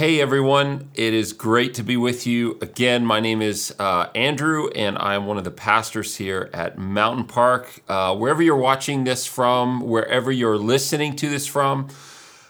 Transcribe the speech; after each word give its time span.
Hey 0.00 0.18
everyone, 0.18 0.88
it 0.94 1.12
is 1.12 1.34
great 1.34 1.74
to 1.74 1.82
be 1.82 1.94
with 1.94 2.26
you 2.26 2.56
again. 2.62 3.04
My 3.04 3.20
name 3.20 3.42
is 3.42 3.74
uh, 3.78 4.08
Andrew, 4.14 4.70
and 4.70 4.96
I'm 4.96 5.26
one 5.26 5.36
of 5.36 5.44
the 5.44 5.50
pastors 5.50 6.16
here 6.16 6.48
at 6.54 6.78
Mountain 6.78 7.26
Park. 7.26 7.82
Uh, 7.86 8.16
wherever 8.16 8.42
you're 8.42 8.56
watching 8.56 9.04
this 9.04 9.26
from, 9.26 9.82
wherever 9.82 10.32
you're 10.32 10.56
listening 10.56 11.16
to 11.16 11.28
this 11.28 11.46
from, 11.46 11.88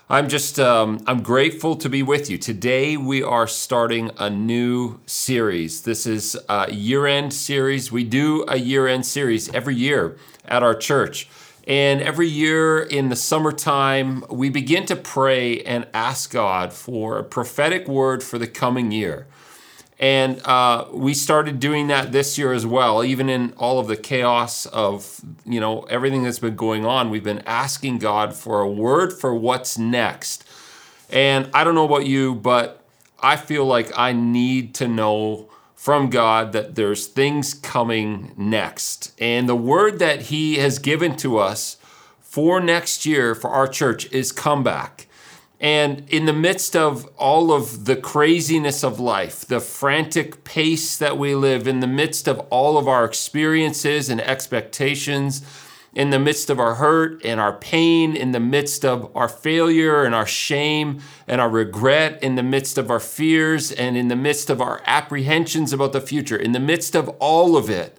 I'm 0.09 0.29
just 0.29 0.61
um, 0.61 1.03
I'm 1.09 1.25
grateful 1.25 1.75
to 1.75 1.89
be 1.89 2.05
with 2.05 2.31
you. 2.31 2.39
Today 2.39 2.97
we 2.97 3.21
are 3.21 3.49
starting 3.49 4.13
a 4.17 4.31
new 4.31 5.01
series. 5.07 5.83
This 5.83 6.07
is 6.07 6.39
a 6.49 6.73
year-end 6.73 7.33
series. 7.33 7.91
We 7.91 8.05
do 8.05 8.45
a 8.47 8.59
year-end 8.59 9.05
series 9.07 9.53
every 9.53 9.75
year 9.75 10.17
at 10.45 10.63
our 10.63 10.77
church. 10.77 11.29
And 11.71 12.03
every 12.03 12.27
year 12.27 12.83
in 12.83 13.11
the 13.11 13.17
summertime, 13.17 14.25
we 14.29 14.51
begin 14.51 14.87
to 14.87 14.97
pray 14.97 15.63
and 15.63 15.87
ask 15.95 16.33
God 16.33 16.73
for 16.73 17.17
a 17.17 17.23
prophetic 17.23 17.87
word 17.87 18.25
for 18.25 18.39
the 18.39 18.49
coming 18.49 18.91
year. 18.91 19.29
And 19.97 20.45
uh, 20.45 20.87
we 20.93 21.15
started 21.15 21.61
doing 21.61 21.87
that 21.87 22.11
this 22.11 22.37
year 22.37 22.53
as 22.53 22.67
well. 22.67 23.05
Even 23.05 23.29
in 23.29 23.53
all 23.57 23.79
of 23.79 23.87
the 23.87 23.97
chaos 23.97 24.67
of 24.67 25.21
you 25.45 25.61
know 25.61 25.83
everything 25.83 26.25
that's 26.25 26.41
been 26.41 26.57
going 26.57 26.85
on, 26.85 27.09
we've 27.09 27.23
been 27.23 27.45
asking 27.47 27.99
God 27.99 28.35
for 28.35 28.63
a 28.63 28.69
word 28.69 29.13
for 29.13 29.33
what's 29.33 29.79
next. 29.79 30.45
And 31.09 31.49
I 31.55 31.63
don't 31.63 31.77
know 31.77 31.85
about 31.85 32.05
you, 32.05 32.35
but 32.35 32.83
I 33.21 33.37
feel 33.37 33.65
like 33.65 33.97
I 33.97 34.13
need 34.13 34.75
to 34.77 34.89
know 34.89 35.49
from 35.81 36.11
God 36.11 36.53
that 36.53 36.75
there's 36.75 37.07
things 37.07 37.55
coming 37.55 38.35
next. 38.37 39.19
And 39.19 39.49
the 39.49 39.57
word 39.57 39.99
that 39.99 40.25
He 40.25 40.57
has 40.57 40.79
given 40.79 41.17
to 41.17 41.39
us 41.39 41.79
for 42.21 42.61
next 42.61 43.07
year 43.07 43.35
for 43.35 43.49
our 43.49 43.67
church 43.67 44.05
is 44.13 44.31
comeback. 44.31 45.07
And 45.59 46.07
in 46.11 46.27
the 46.27 46.35
midst 46.35 46.77
of 46.77 47.07
all 47.17 47.51
of 47.51 47.87
the 47.87 47.97
craziness 47.97 48.85
of 48.85 49.01
life, 49.01 49.47
the 49.47 49.59
frantic 49.59 50.45
pace 50.45 50.99
that 50.99 51.17
we 51.17 51.35
live, 51.35 51.67
in 51.67 51.81
the 51.81 51.87
midst 51.87 52.29
of 52.29 52.41
all 52.51 52.77
of 52.77 52.87
our 52.87 53.07
experiences 53.07 54.11
and 54.11 54.21
expectations, 54.21 55.41
in 55.95 56.11
the 56.11 56.19
midst 56.19 56.51
of 56.51 56.61
our 56.61 56.77
hurt 56.77 57.25
and 57.25 57.41
our 57.41 57.53
pain, 57.53 58.15
in 58.15 58.33
the 58.33 58.41
midst 58.41 58.85
of 58.85 59.15
our 59.17 59.29
failure 59.29 60.05
and 60.05 60.15
our 60.15 60.27
shame 60.27 61.01
and 61.27 61.41
our 61.41 61.51
regret, 61.51 62.23
in 62.23 62.37
the 62.37 62.43
midst 62.43 62.79
of 62.79 62.91
our 62.91 63.01
fears 63.01 63.73
and 63.73 63.97
in 63.97 64.09
the 64.09 64.17
midst 64.17 64.51
of 64.51 64.61
our 64.61 64.81
apprehensions 64.87 65.73
about 65.73 65.93
the 65.93 66.01
future, 66.01 66.37
in 66.37 66.53
the 66.53 66.61
midst 66.61 66.95
of 66.95 67.09
all 67.19 67.57
of 67.57 67.69
it, 67.69 67.99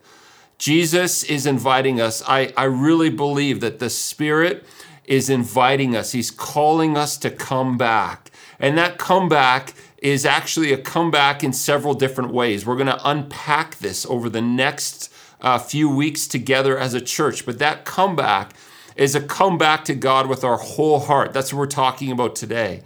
Jesus 0.57 1.23
is 1.23 1.45
inviting 1.45 1.99
us. 1.99 2.21
I, 2.27 2.53
I 2.55 2.65
really 2.65 3.09
believe 3.09 3.59
that 3.61 3.79
the 3.79 3.89
Spirit 3.89 4.63
is 5.05 5.29
inviting 5.29 5.95
us. 5.95 6.11
He's 6.11 6.31
calling 6.31 6.95
us 6.95 7.17
to 7.17 7.29
come 7.29 7.77
back. 7.77 8.31
And 8.59 8.77
that 8.77 8.97
comeback 8.97 9.73
is 9.97 10.25
actually 10.25 10.71
a 10.71 10.77
comeback 10.77 11.43
in 11.43 11.51
several 11.51 11.93
different 11.93 12.31
ways. 12.31 12.65
We're 12.65 12.75
going 12.75 12.87
to 12.87 13.09
unpack 13.09 13.79
this 13.79 14.05
over 14.05 14.29
the 14.29 14.41
next 14.41 15.10
uh, 15.41 15.59
few 15.59 15.89
weeks 15.89 16.27
together 16.27 16.77
as 16.77 16.93
a 16.93 17.01
church. 17.01 17.45
But 17.45 17.59
that 17.59 17.85
comeback 17.85 18.53
is 18.95 19.15
a 19.15 19.21
comeback 19.21 19.85
to 19.85 19.95
God 19.95 20.27
with 20.27 20.43
our 20.43 20.57
whole 20.57 20.99
heart. 20.99 21.33
That's 21.33 21.53
what 21.53 21.59
we're 21.59 21.65
talking 21.67 22.11
about 22.11 22.35
today. 22.35 22.81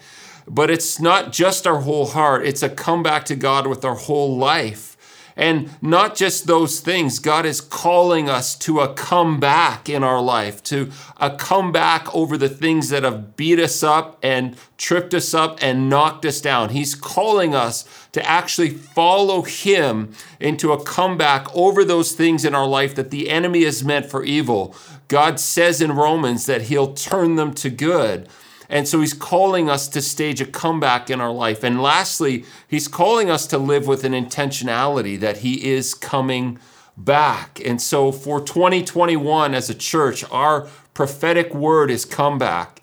But 0.47 0.69
it's 0.69 0.99
not 0.99 1.31
just 1.31 1.65
our 1.65 1.81
whole 1.81 2.07
heart, 2.07 2.45
it's 2.45 2.61
a 2.61 2.69
comeback 2.69 3.25
to 3.25 3.35
God 3.35 3.67
with 3.67 3.83
our 3.83 3.95
whole 3.95 4.37
life. 4.37 4.94
And 5.37 5.69
not 5.81 6.15
just 6.15 6.47
those 6.47 6.79
things, 6.79 7.19
God 7.19 7.45
is 7.45 7.59
calling 7.59 8.29
us 8.29 8.55
to 8.59 8.79
a 8.79 8.93
comeback 8.93 9.89
in 9.89 10.01
our 10.01 10.21
life, 10.21 10.63
to 10.63 10.91
a 11.17 11.29
comeback 11.29 12.13
over 12.15 12.37
the 12.37 12.47
things 12.47 12.87
that 12.89 13.03
have 13.03 13.35
beat 13.35 13.59
us 13.59 13.83
up 13.83 14.17
and 14.23 14.55
tripped 14.77 15.13
us 15.13 15.33
up 15.33 15.57
and 15.61 15.89
knocked 15.89 16.25
us 16.25 16.39
down. 16.39 16.69
He's 16.69 16.95
calling 16.95 17.53
us 17.53 18.07
to 18.13 18.25
actually 18.25 18.69
follow 18.69 19.41
Him 19.41 20.13
into 20.39 20.71
a 20.71 20.81
comeback 20.81 21.53
over 21.53 21.83
those 21.83 22.13
things 22.13 22.45
in 22.45 22.55
our 22.55 22.67
life 22.67 22.95
that 22.95 23.11
the 23.11 23.29
enemy 23.29 23.65
has 23.65 23.83
meant 23.83 24.05
for 24.05 24.23
evil. 24.23 24.73
God 25.09 25.39
says 25.39 25.81
in 25.81 25.91
Romans 25.91 26.45
that 26.45 26.63
He'll 26.63 26.93
turn 26.93 27.35
them 27.35 27.53
to 27.55 27.69
good. 27.69 28.29
And 28.69 28.87
so 28.87 29.01
he's 29.01 29.13
calling 29.13 29.69
us 29.69 29.87
to 29.89 30.01
stage 30.01 30.41
a 30.41 30.45
comeback 30.45 31.09
in 31.09 31.21
our 31.21 31.31
life. 31.31 31.63
And 31.63 31.81
lastly, 31.81 32.45
he's 32.67 32.87
calling 32.87 33.29
us 33.29 33.47
to 33.47 33.57
live 33.57 33.87
with 33.87 34.03
an 34.03 34.13
intentionality 34.13 35.19
that 35.19 35.37
he 35.37 35.65
is 35.69 35.93
coming 35.93 36.59
back. 36.97 37.61
And 37.63 37.81
so 37.81 38.11
for 38.11 38.39
2021 38.39 39.53
as 39.53 39.69
a 39.69 39.75
church, 39.75 40.23
our 40.31 40.67
prophetic 40.93 41.53
word 41.53 41.91
is 41.91 42.05
comeback. 42.05 42.81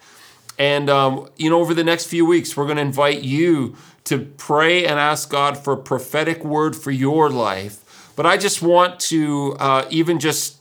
And, 0.59 0.91
um, 0.91 1.29
you 1.37 1.51
know, 1.51 1.61
over 1.61 1.75
the 1.75 1.85
next 1.85 2.07
few 2.07 2.27
weeks, 2.27 2.57
we're 2.57 2.67
going 2.67 2.77
to 2.77 2.83
invite 2.83 3.23
you 3.23 3.77
to 4.05 4.19
pray 4.19 4.85
and 4.87 4.99
ask 4.99 5.31
God 5.31 5.57
for 5.57 5.73
a 5.73 5.77
prophetic 5.77 6.45
word 6.45 6.77
for 6.77 6.91
your 6.91 7.31
life. 7.31 8.13
But 8.17 8.27
I 8.27 8.37
just 8.37 8.61
want 8.61 9.01
to 9.01 9.57
uh, 9.59 9.87
even 9.91 10.19
just 10.19 10.59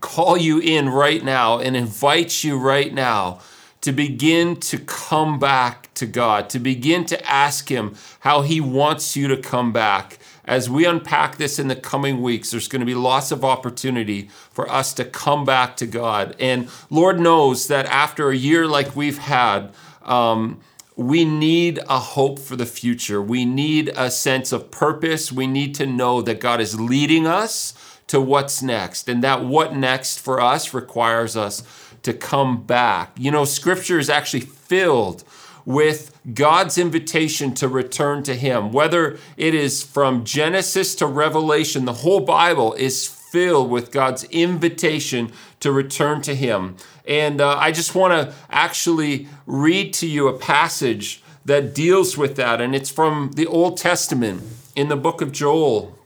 call 0.00 0.36
you 0.36 0.58
in 0.58 0.88
right 0.88 1.24
now 1.24 1.58
and 1.58 1.76
invite 1.76 2.44
you 2.44 2.58
right 2.58 2.92
now 2.92 3.40
to 3.80 3.92
begin 3.92 4.56
to 4.56 4.78
come 4.78 5.38
back 5.38 5.92
to 5.94 6.06
God, 6.06 6.50
to 6.50 6.58
begin 6.58 7.04
to 7.06 7.30
ask 7.30 7.68
Him 7.68 7.94
how 8.20 8.42
He 8.42 8.60
wants 8.60 9.16
you 9.16 9.28
to 9.28 9.36
come 9.36 9.72
back. 9.72 10.18
As 10.44 10.68
we 10.68 10.84
unpack 10.84 11.36
this 11.36 11.58
in 11.58 11.68
the 11.68 11.76
coming 11.76 12.22
weeks, 12.22 12.50
there's 12.50 12.68
going 12.68 12.80
to 12.80 12.86
be 12.86 12.94
lots 12.94 13.30
of 13.30 13.44
opportunity 13.44 14.28
for 14.50 14.70
us 14.70 14.92
to 14.94 15.04
come 15.04 15.44
back 15.44 15.76
to 15.76 15.86
God. 15.86 16.34
And 16.40 16.68
Lord 16.90 17.20
knows 17.20 17.68
that 17.68 17.86
after 17.86 18.30
a 18.30 18.36
year 18.36 18.66
like 18.66 18.96
we've 18.96 19.18
had, 19.18 19.72
um, 20.02 20.60
we 20.96 21.24
need 21.24 21.78
a 21.88 21.98
hope 21.98 22.38
for 22.38 22.56
the 22.56 22.66
future. 22.66 23.22
We 23.22 23.44
need 23.44 23.90
a 23.96 24.10
sense 24.10 24.52
of 24.52 24.70
purpose. 24.70 25.32
We 25.32 25.46
need 25.46 25.74
to 25.76 25.86
know 25.86 26.20
that 26.22 26.40
God 26.40 26.60
is 26.60 26.78
leading 26.78 27.26
us 27.26 27.74
to 28.08 28.20
what's 28.20 28.60
next, 28.60 29.08
and 29.08 29.22
that 29.22 29.44
what 29.44 29.76
next 29.76 30.18
for 30.18 30.40
us 30.40 30.74
requires 30.74 31.36
us 31.36 31.62
to 32.02 32.12
come 32.12 32.62
back. 32.62 33.12
You 33.18 33.30
know, 33.30 33.44
scripture 33.44 33.98
is 33.98 34.10
actually 34.10 34.40
filled 34.40 35.24
with 35.64 36.18
God's 36.34 36.78
invitation 36.78 37.54
to 37.54 37.68
return 37.68 38.22
to 38.24 38.34
Him. 38.34 38.72
Whether 38.72 39.18
it 39.36 39.54
is 39.54 39.82
from 39.82 40.24
Genesis 40.24 40.94
to 40.96 41.06
Revelation, 41.06 41.84
the 41.84 41.92
whole 41.94 42.20
Bible 42.20 42.74
is 42.74 43.06
filled 43.06 43.70
with 43.70 43.92
God's 43.92 44.24
invitation 44.24 45.32
to 45.60 45.70
return 45.70 46.22
to 46.22 46.34
Him. 46.34 46.76
And 47.06 47.40
uh, 47.40 47.56
I 47.56 47.72
just 47.72 47.94
want 47.94 48.12
to 48.12 48.34
actually 48.50 49.28
read 49.46 49.92
to 49.94 50.06
you 50.06 50.28
a 50.28 50.38
passage 50.38 51.22
that 51.44 51.74
deals 51.74 52.16
with 52.16 52.36
that. 52.36 52.60
And 52.60 52.74
it's 52.74 52.90
from 52.90 53.32
the 53.34 53.46
Old 53.46 53.76
Testament 53.76 54.42
in 54.76 54.88
the 54.88 54.96
book 54.96 55.20
of 55.20 55.32
Joel. 55.32 55.98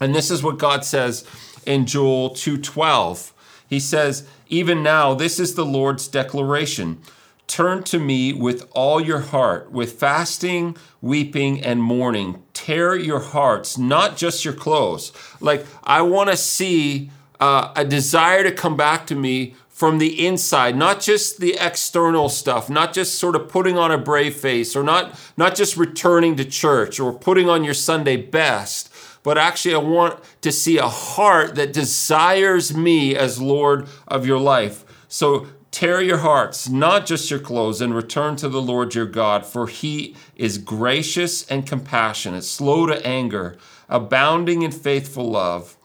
And 0.00 0.14
this 0.14 0.30
is 0.30 0.42
what 0.42 0.58
God 0.58 0.84
says 0.84 1.24
in 1.66 1.86
Joel 1.86 2.30
2:12. 2.30 3.32
He 3.70 3.80
says, 3.80 4.26
Even 4.48 4.82
now, 4.82 5.14
this 5.14 5.38
is 5.38 5.54
the 5.54 5.64
Lord's 5.64 6.08
declaration. 6.08 7.00
Turn 7.46 7.82
to 7.84 7.98
me 7.98 8.32
with 8.32 8.68
all 8.72 9.00
your 9.00 9.20
heart, 9.20 9.72
with 9.72 9.92
fasting, 9.92 10.76
weeping, 11.00 11.62
and 11.62 11.82
mourning. 11.82 12.42
Tear 12.52 12.96
your 12.96 13.20
hearts, 13.20 13.78
not 13.78 14.16
just 14.16 14.44
your 14.44 14.54
clothes. 14.54 15.12
Like, 15.40 15.66
I 15.82 16.02
want 16.02 16.30
to 16.30 16.36
see 16.36 17.10
uh, 17.40 17.72
a 17.74 17.84
desire 17.84 18.42
to 18.42 18.52
come 18.52 18.76
back 18.76 19.06
to 19.06 19.14
me 19.14 19.54
from 19.68 19.98
the 19.98 20.26
inside, 20.26 20.76
not 20.76 21.00
just 21.00 21.40
the 21.40 21.56
external 21.58 22.28
stuff, 22.28 22.68
not 22.68 22.92
just 22.92 23.18
sort 23.18 23.34
of 23.34 23.48
putting 23.48 23.78
on 23.78 23.90
a 23.90 23.96
brave 23.96 24.36
face 24.36 24.76
or 24.76 24.82
not, 24.82 25.18
not 25.38 25.54
just 25.54 25.76
returning 25.76 26.36
to 26.36 26.44
church 26.44 27.00
or 27.00 27.12
putting 27.12 27.48
on 27.48 27.64
your 27.64 27.72
Sunday 27.72 28.16
best, 28.16 28.89
but 29.22 29.38
actually 29.38 29.74
I 29.74 29.78
want 29.78 30.20
to 30.42 30.52
see 30.52 30.78
a 30.78 30.88
heart 30.88 31.54
that 31.56 31.72
desires 31.72 32.74
me 32.74 33.16
as 33.16 33.40
Lord 33.40 33.86
of 34.08 34.26
your 34.26 34.38
life. 34.38 34.84
So 35.08 35.46
tear 35.70 36.00
your 36.00 36.18
hearts, 36.18 36.68
not 36.68 37.06
just 37.06 37.30
your 37.30 37.40
clothes, 37.40 37.80
and 37.80 37.94
return 37.94 38.36
to 38.36 38.48
the 38.48 38.62
Lord 38.62 38.94
your 38.94 39.06
God, 39.06 39.46
for 39.46 39.66
he 39.66 40.16
is 40.36 40.58
gracious 40.58 41.46
and 41.48 41.66
compassionate, 41.66 42.44
slow 42.44 42.86
to 42.86 43.04
anger, 43.06 43.56
abounding 43.88 44.62
in 44.62 44.72
faithful 44.72 45.30
love, 45.30 45.76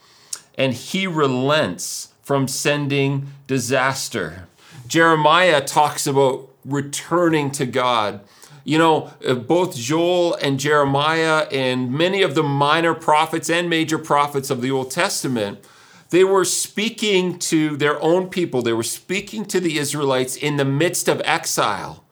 and 0.58 0.74
he 0.74 1.06
relents 1.08 2.14
from 2.22 2.48
sending 2.48 3.28
disaster. 3.48 4.48
Jeremiah 4.88 5.62
talks 5.62 6.08
about 6.08 6.50
returning 6.64 7.52
to 7.52 7.66
God 7.66 8.22
you 8.66 8.80
know, 8.80 9.14
uh, 9.26 9.36
both 9.36 9.78
Joel 9.78 10.34
and 10.36 10.60
Jeremiah 10.60 11.48
and 11.52 11.92
many 11.92 12.24
of 12.24 12.36
the 12.36 12.44
minor 12.44 12.96
prophets 12.96 13.50
and 13.50 13.70
major 13.70 14.00
prophets 14.00 14.50
of 14.50 14.62
the 14.62 14.72
Old 14.72 14.92
Testament, 14.92 15.60
they 16.10 16.24
were 16.24 16.44
speaking 16.44 17.38
to 17.40 17.78
their 17.78 18.02
own 18.02 18.28
people. 18.28 18.64
They 18.64 18.74
were 18.74 18.84
speaking 18.84 19.46
to 19.46 19.60
the 19.60 19.78
Israelites 19.78 20.36
in 20.36 20.58
the 20.58 20.66
midst 20.66 21.08
of 21.08 21.22
exile. 21.24 22.04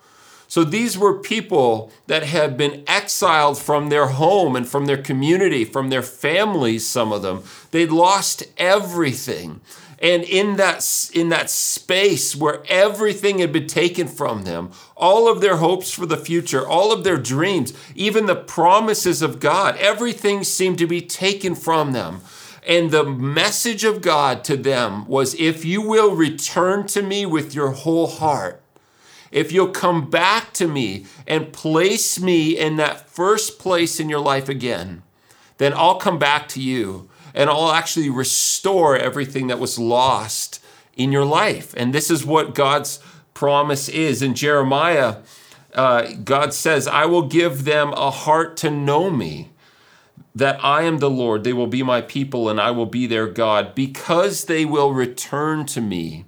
So 0.48 0.64
these 0.64 0.96
were 0.96 1.18
people 1.18 1.92
that 2.06 2.22
had 2.22 2.56
been 2.58 2.84
exiled 2.86 3.58
from 3.58 3.90
their 3.90 4.06
home 4.06 4.56
and 4.56 4.68
from 4.68 4.86
their 4.86 5.02
community, 5.02 5.66
from 5.66 5.90
their 5.90 6.04
families, 6.04 6.86
some 6.86 7.12
of 7.12 7.24
them. 7.24 7.42
They'd 7.72 7.92
lost 7.92 8.44
everything. 8.58 9.62
And 10.04 10.24
in 10.26 10.58
that, 10.58 11.10
in 11.14 11.30
that 11.30 11.50
space 11.50 12.36
where 12.36 12.62
everything 12.68 13.40
had 13.40 13.54
been 13.54 13.68
taken 13.68 14.10
from 14.10 14.44
them, 14.44 14.72
all 14.98 15.32
of 15.32 15.40
their 15.40 15.56
hopes 15.56 15.92
for 15.92 16.06
the 16.06 16.18
future, 16.18 16.68
all 16.68 16.92
of 16.92 17.06
their 17.06 17.18
dreams, 17.18 17.72
even 17.96 18.26
the 18.26 18.36
promises 18.36 19.22
of 19.22 19.40
God, 19.40 19.78
everything 19.78 20.44
seemed 20.44 20.78
to 20.80 20.88
be 20.88 21.00
taken 21.00 21.56
from 21.56 21.94
them. 21.94 22.20
And 22.68 22.92
the 22.92 23.06
message 23.06 23.86
of 23.86 24.02
God 24.02 24.44
to 24.44 24.58
them 24.58 25.08
was 25.08 25.36
if 25.36 25.64
you 25.64 25.82
will 25.82 26.14
return 26.14 26.86
to 26.88 27.02
me 27.02 27.26
with 27.26 27.56
your 27.56 27.70
whole 27.70 28.08
heart, 28.08 28.62
if 29.32 29.54
you'll 29.54 29.70
come 29.70 30.10
back 30.10 30.52
to 30.54 30.68
me 30.68 31.06
and 31.26 31.54
place 31.54 32.20
me 32.20 32.58
in 32.58 32.76
that 32.76 33.10
first 33.10 33.58
place 33.58 34.02
in 34.02 34.10
your 34.10 34.20
life 34.20 34.50
again, 34.50 35.02
then 35.60 35.74
I'll 35.74 35.96
come 35.96 36.20
back 36.20 36.50
to 36.50 36.62
you 36.62 37.10
and 37.34 37.50
I'll 37.50 37.72
actually 37.72 38.10
restore 38.10 38.96
everything 38.96 39.48
that 39.48 39.60
was 39.60 39.80
lost 39.80 40.64
in 40.96 41.12
your 41.12 41.26
life. 41.26 41.74
And 41.76 41.94
this 41.94 42.12
is 42.12 42.26
what 42.26 42.56
God's 42.56 43.00
promise 43.34 43.90
is. 43.90 44.22
In 44.22 44.36
Jeremiah, 44.36 45.18
uh, 45.74 46.14
God 46.24 46.54
says, 46.54 46.88
I 46.88 47.06
will 47.06 47.28
give 47.28 47.66
them 47.66 47.94
a 47.94 48.12
heart 48.12 48.56
to 48.58 48.70
know 48.70 49.10
me, 49.10 49.50
that 50.36 50.64
I 50.64 50.84
am 50.84 51.00
the 51.00 51.10
Lord. 51.10 51.44
They 51.44 51.54
will 51.54 51.68
be 51.68 51.84
my 51.84 52.02
people, 52.02 52.50
and 52.50 52.60
I 52.60 52.72
will 52.72 52.86
be 52.86 53.08
their 53.08 53.28
God, 53.28 53.74
because 53.76 54.46
they 54.46 54.66
will 54.66 54.94
return 54.94 55.66
to 55.68 55.82
me 55.82 56.26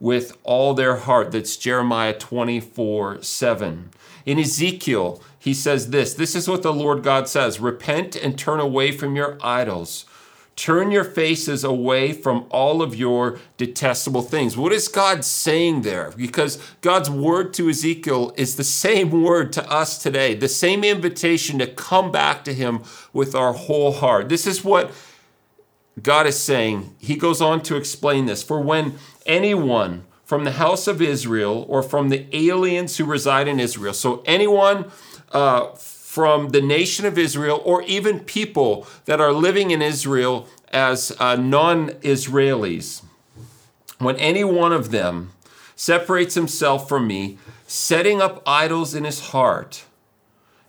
with 0.00 0.36
all 0.42 0.74
their 0.74 0.96
heart. 0.96 1.32
That's 1.32 1.56
Jeremiah 1.56 2.14
24 2.14 3.22
7. 3.22 3.90
In 4.24 4.38
Ezekiel, 4.38 5.22
he 5.38 5.54
says 5.54 5.90
this 5.90 6.14
this 6.14 6.34
is 6.34 6.48
what 6.48 6.62
the 6.62 6.72
Lord 6.72 7.02
God 7.02 7.28
says 7.28 7.60
Repent 7.60 8.16
and 8.16 8.38
turn 8.38 8.60
away 8.60 8.92
from 8.92 9.16
your 9.16 9.38
idols 9.40 10.04
Turn 10.58 10.90
your 10.90 11.04
faces 11.04 11.62
away 11.62 12.12
from 12.12 12.44
all 12.50 12.82
of 12.82 12.96
your 12.96 13.38
detestable 13.58 14.22
things. 14.22 14.56
What 14.56 14.72
is 14.72 14.88
God 14.88 15.24
saying 15.24 15.82
there? 15.82 16.12
Because 16.16 16.58
God's 16.80 17.08
word 17.08 17.54
to 17.54 17.70
Ezekiel 17.70 18.34
is 18.36 18.56
the 18.56 18.64
same 18.64 19.22
word 19.22 19.52
to 19.52 19.70
us 19.70 20.02
today, 20.02 20.34
the 20.34 20.48
same 20.48 20.82
invitation 20.82 21.60
to 21.60 21.68
come 21.68 22.10
back 22.10 22.42
to 22.42 22.52
Him 22.52 22.82
with 23.12 23.36
our 23.36 23.52
whole 23.52 23.92
heart. 23.92 24.28
This 24.28 24.48
is 24.48 24.64
what 24.64 24.90
God 26.02 26.26
is 26.26 26.36
saying. 26.36 26.92
He 26.98 27.14
goes 27.14 27.40
on 27.40 27.62
to 27.62 27.76
explain 27.76 28.26
this. 28.26 28.42
For 28.42 28.60
when 28.60 28.94
anyone 29.26 30.06
from 30.24 30.42
the 30.42 30.50
house 30.50 30.88
of 30.88 31.00
Israel 31.00 31.66
or 31.68 31.84
from 31.84 32.08
the 32.08 32.26
aliens 32.36 32.96
who 32.96 33.04
reside 33.04 33.46
in 33.46 33.60
Israel, 33.60 33.94
so 33.94 34.24
anyone 34.26 34.90
uh, 35.30 35.68
from 36.18 36.48
the 36.48 36.60
nation 36.60 37.06
of 37.06 37.16
Israel 37.16 37.62
or 37.64 37.80
even 37.82 38.18
people 38.18 38.84
that 39.04 39.20
are 39.20 39.32
living 39.32 39.70
in 39.70 39.80
Israel 39.80 40.48
as 40.72 41.16
uh, 41.20 41.36
non 41.36 41.90
Israelis, 42.00 43.04
when 44.00 44.16
any 44.16 44.42
one 44.42 44.72
of 44.72 44.90
them 44.90 45.30
separates 45.76 46.34
himself 46.34 46.88
from 46.88 47.06
me, 47.06 47.38
setting 47.68 48.20
up 48.20 48.42
idols 48.44 48.96
in 48.96 49.04
his 49.04 49.28
heart 49.30 49.84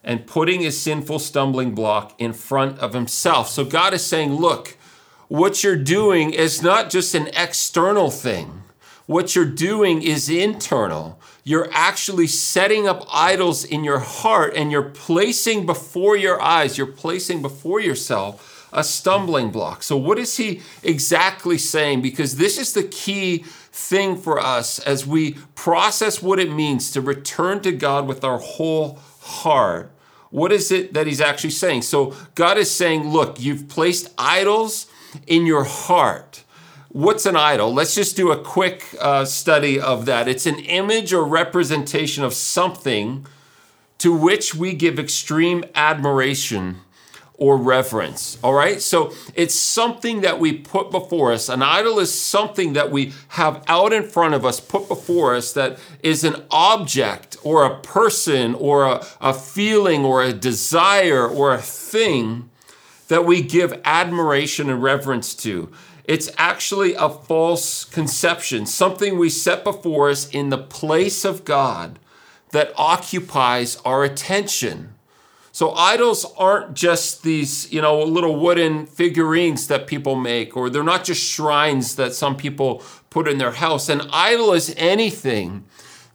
and 0.04 0.28
putting 0.28 0.62
his 0.62 0.80
sinful 0.80 1.18
stumbling 1.18 1.74
block 1.74 2.14
in 2.20 2.32
front 2.32 2.78
of 2.78 2.94
himself. 2.94 3.50
So 3.50 3.66
God 3.66 3.96
is 3.96 4.06
saying, 4.06 4.34
look, 4.34 4.78
what 5.30 5.64
you're 5.64 5.76
doing 5.76 6.30
is 6.30 6.62
not 6.62 6.92
just 6.92 7.16
an 7.16 7.28
external 7.36 8.12
thing. 8.12 8.62
What 9.10 9.36
you're 9.36 9.44
doing 9.44 10.04
is 10.04 10.30
internal 10.30 11.20
you're 11.44 11.68
actually 11.72 12.28
setting 12.28 12.88
up 12.88 13.08
idols 13.12 13.64
in 13.64 13.84
your 13.84 13.98
heart 13.98 14.54
and 14.56 14.72
you're 14.72 14.84
placing 14.84 15.66
before 15.66 16.16
your 16.16 16.40
eyes, 16.40 16.78
you're 16.78 16.86
placing 16.86 17.42
before 17.42 17.80
yourself 17.80 18.70
a 18.72 18.84
stumbling 18.84 19.50
block. 19.50 19.82
So, 19.82 19.98
what 19.98 20.20
is 20.20 20.38
he 20.38 20.62
exactly 20.84 21.58
saying? 21.58 22.04
Because 22.04 22.36
this 22.36 22.60
is 22.60 22.74
the 22.74 22.84
key 22.84 23.40
thing 23.72 24.16
for 24.16 24.40
us 24.40 24.78
as 24.78 25.08
we 25.08 25.38
process 25.56 26.22
what 26.22 26.38
it 26.38 26.52
means 26.52 26.92
to 26.92 27.02
return 27.02 27.62
to 27.62 27.72
God 27.72 28.06
with 28.06 28.24
our 28.24 28.38
whole 28.38 29.00
heart. 29.22 29.92
What 30.30 30.52
is 30.52 30.72
it 30.72 30.94
that 30.94 31.08
he's 31.08 31.20
actually 31.20 31.50
saying? 31.50 31.82
So, 31.82 32.14
God 32.36 32.60
is 32.60 32.70
saying, 32.70 33.10
look, 33.10 33.42
you've 33.42 33.70
placed 33.70 34.14
idols 34.20 34.86
in 35.26 35.48
your 35.48 35.64
heart. 35.64 36.44
What's 36.92 37.28
an 37.28 37.36
idol? 37.36 37.72
Let's 37.72 37.94
just 37.94 38.16
do 38.16 38.32
a 38.32 38.44
quick 38.44 38.84
uh, 39.00 39.24
study 39.26 39.80
of 39.80 40.08
that. 40.08 40.28
It's 40.28 40.48
an 40.48 40.58
image 40.58 41.14
or 41.14 41.24
representation 41.24 42.24
of 42.24 42.34
something 42.34 43.28
to 44.00 44.12
which 44.12 44.56
we 44.56 44.74
give 44.74 44.98
extreme 44.98 45.64
admiration 45.76 46.78
or 47.36 47.58
reverence. 47.58 48.40
All 48.44 48.56
right? 48.56 48.82
So 48.82 49.14
it's 49.36 49.54
something 49.54 50.22
that 50.22 50.40
we 50.40 50.52
put 50.52 50.90
before 50.90 51.32
us. 51.32 51.48
An 51.48 51.62
idol 51.62 52.00
is 52.00 52.12
something 52.12 52.74
that 52.74 52.90
we 52.90 53.14
have 53.30 53.64
out 53.68 53.94
in 53.94 54.02
front 54.02 54.34
of 54.34 54.44
us, 54.44 54.60
put 54.60 54.88
before 54.88 55.36
us, 55.36 55.54
that 55.54 55.78
is 56.02 56.24
an 56.24 56.44
object 56.50 57.38
or 57.44 57.66
a 57.66 57.80
person 57.82 58.56
or 58.56 58.86
a, 58.86 59.06
a 59.22 59.34
feeling 59.36 60.04
or 60.04 60.24
a 60.24 60.34
desire 60.34 61.28
or 61.28 61.54
a 61.54 61.62
thing 61.62 62.50
that 63.10 63.26
we 63.26 63.44
give 63.44 63.80
admiration 63.86 64.72
and 64.72 64.82
reverence 64.82 65.36
to. 65.36 65.72
It's 66.10 66.32
actually 66.40 66.96
a 66.96 67.08
false 67.08 67.86
conception, 67.86 68.66
something 68.66 69.20
we 69.20 69.30
set 69.30 69.64
before 69.64 70.10
us 70.10 70.28
in 70.28 70.50
the 70.50 70.58
place 70.58 71.24
of 71.24 71.46
God 71.46 72.00
that 72.50 72.74
occupies 72.76 73.76
our 73.86 74.04
attention. 74.04 74.96
So 75.52 75.70
idols 75.76 76.26
aren't 76.36 76.74
just 76.74 77.22
these, 77.22 77.72
you 77.72 77.80
know, 77.80 78.02
little 78.02 78.40
wooden 78.40 78.88
figurines 78.88 79.68
that 79.68 79.86
people 79.86 80.16
make, 80.16 80.58
or 80.58 80.72
they're 80.72 80.82
not 80.82 81.04
just 81.04 81.24
shrines 81.24 81.96
that 81.98 82.16
some 82.16 82.36
people 82.36 82.82
put 83.12 83.28
in 83.28 83.38
their 83.38 83.52
house. 83.52 83.88
An 83.88 84.02
idol 84.12 84.54
is 84.54 84.74
anything 84.78 85.66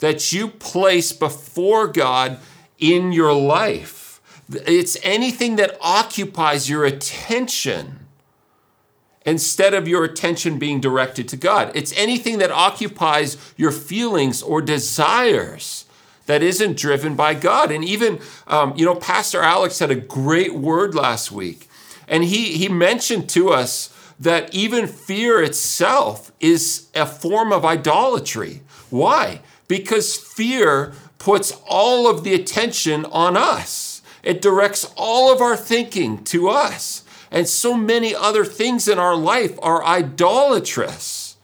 that 0.00 0.32
you 0.32 0.48
place 0.48 1.12
before 1.12 1.86
God 1.86 2.40
in 2.80 3.12
your 3.12 3.32
life. 3.32 4.20
It's 4.50 4.96
anything 5.04 5.54
that 5.54 5.78
occupies 5.80 6.68
your 6.68 6.84
attention 6.84 8.03
instead 9.24 9.74
of 9.74 9.88
your 9.88 10.04
attention 10.04 10.58
being 10.58 10.80
directed 10.80 11.28
to 11.28 11.36
God. 11.36 11.70
It's 11.74 11.92
anything 11.96 12.38
that 12.38 12.50
occupies 12.50 13.36
your 13.56 13.72
feelings 13.72 14.42
or 14.42 14.60
desires 14.60 15.86
that 16.26 16.42
isn't 16.42 16.76
driven 16.76 17.14
by 17.14 17.34
God. 17.34 17.70
And 17.70 17.84
even, 17.84 18.20
um, 18.46 18.74
you 18.76 18.84
know, 18.84 18.94
Pastor 18.94 19.40
Alex 19.40 19.78
had 19.78 19.90
a 19.90 19.96
great 19.96 20.54
word 20.54 20.94
last 20.94 21.32
week, 21.32 21.68
and 22.08 22.24
he, 22.24 22.56
he 22.56 22.68
mentioned 22.68 23.28
to 23.30 23.50
us 23.50 23.90
that 24.20 24.54
even 24.54 24.86
fear 24.86 25.42
itself 25.42 26.32
is 26.40 26.88
a 26.94 27.06
form 27.06 27.52
of 27.52 27.64
idolatry. 27.64 28.62
Why? 28.90 29.40
Because 29.68 30.16
fear 30.16 30.92
puts 31.18 31.52
all 31.66 32.08
of 32.08 32.22
the 32.22 32.34
attention 32.34 33.06
on 33.06 33.36
us. 33.36 34.02
It 34.22 34.40
directs 34.40 34.92
all 34.96 35.32
of 35.32 35.40
our 35.40 35.56
thinking 35.56 36.22
to 36.24 36.48
us 36.48 37.03
and 37.34 37.48
so 37.48 37.74
many 37.74 38.14
other 38.14 38.44
things 38.44 38.86
in 38.86 38.96
our 39.00 39.16
life 39.16 39.58
are 39.60 39.84
idolatrous 39.84 41.36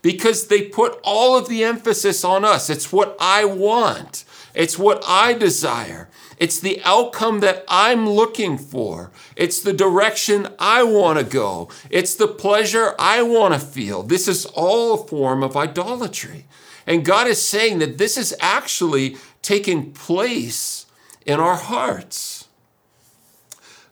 because 0.00 0.46
they 0.46 0.62
put 0.62 1.00
all 1.02 1.36
of 1.36 1.48
the 1.48 1.64
emphasis 1.64 2.24
on 2.24 2.44
us. 2.44 2.70
It's 2.70 2.92
what 2.92 3.16
I 3.18 3.44
want, 3.44 4.24
it's 4.54 4.78
what 4.78 5.02
I 5.06 5.32
desire. 5.34 6.08
It's 6.38 6.58
the 6.58 6.80
outcome 6.84 7.38
that 7.40 7.64
I'm 7.68 8.08
looking 8.08 8.58
for. 8.58 9.12
It's 9.36 9.60
the 9.60 9.72
direction 9.72 10.48
I 10.58 10.82
want 10.82 11.20
to 11.20 11.24
go. 11.24 11.68
It's 11.88 12.16
the 12.16 12.26
pleasure 12.26 12.96
I 12.98 13.22
want 13.22 13.54
to 13.54 13.60
feel. 13.60 14.02
This 14.02 14.26
is 14.26 14.46
all 14.46 14.94
a 14.94 15.06
form 15.06 15.44
of 15.44 15.56
idolatry. 15.56 16.46
And 16.84 17.04
God 17.04 17.28
is 17.28 17.40
saying 17.40 17.78
that 17.78 17.98
this 17.98 18.16
is 18.16 18.34
actually 18.40 19.18
taking 19.40 19.92
place 19.92 20.86
in 21.24 21.38
our 21.38 21.56
hearts. 21.56 22.31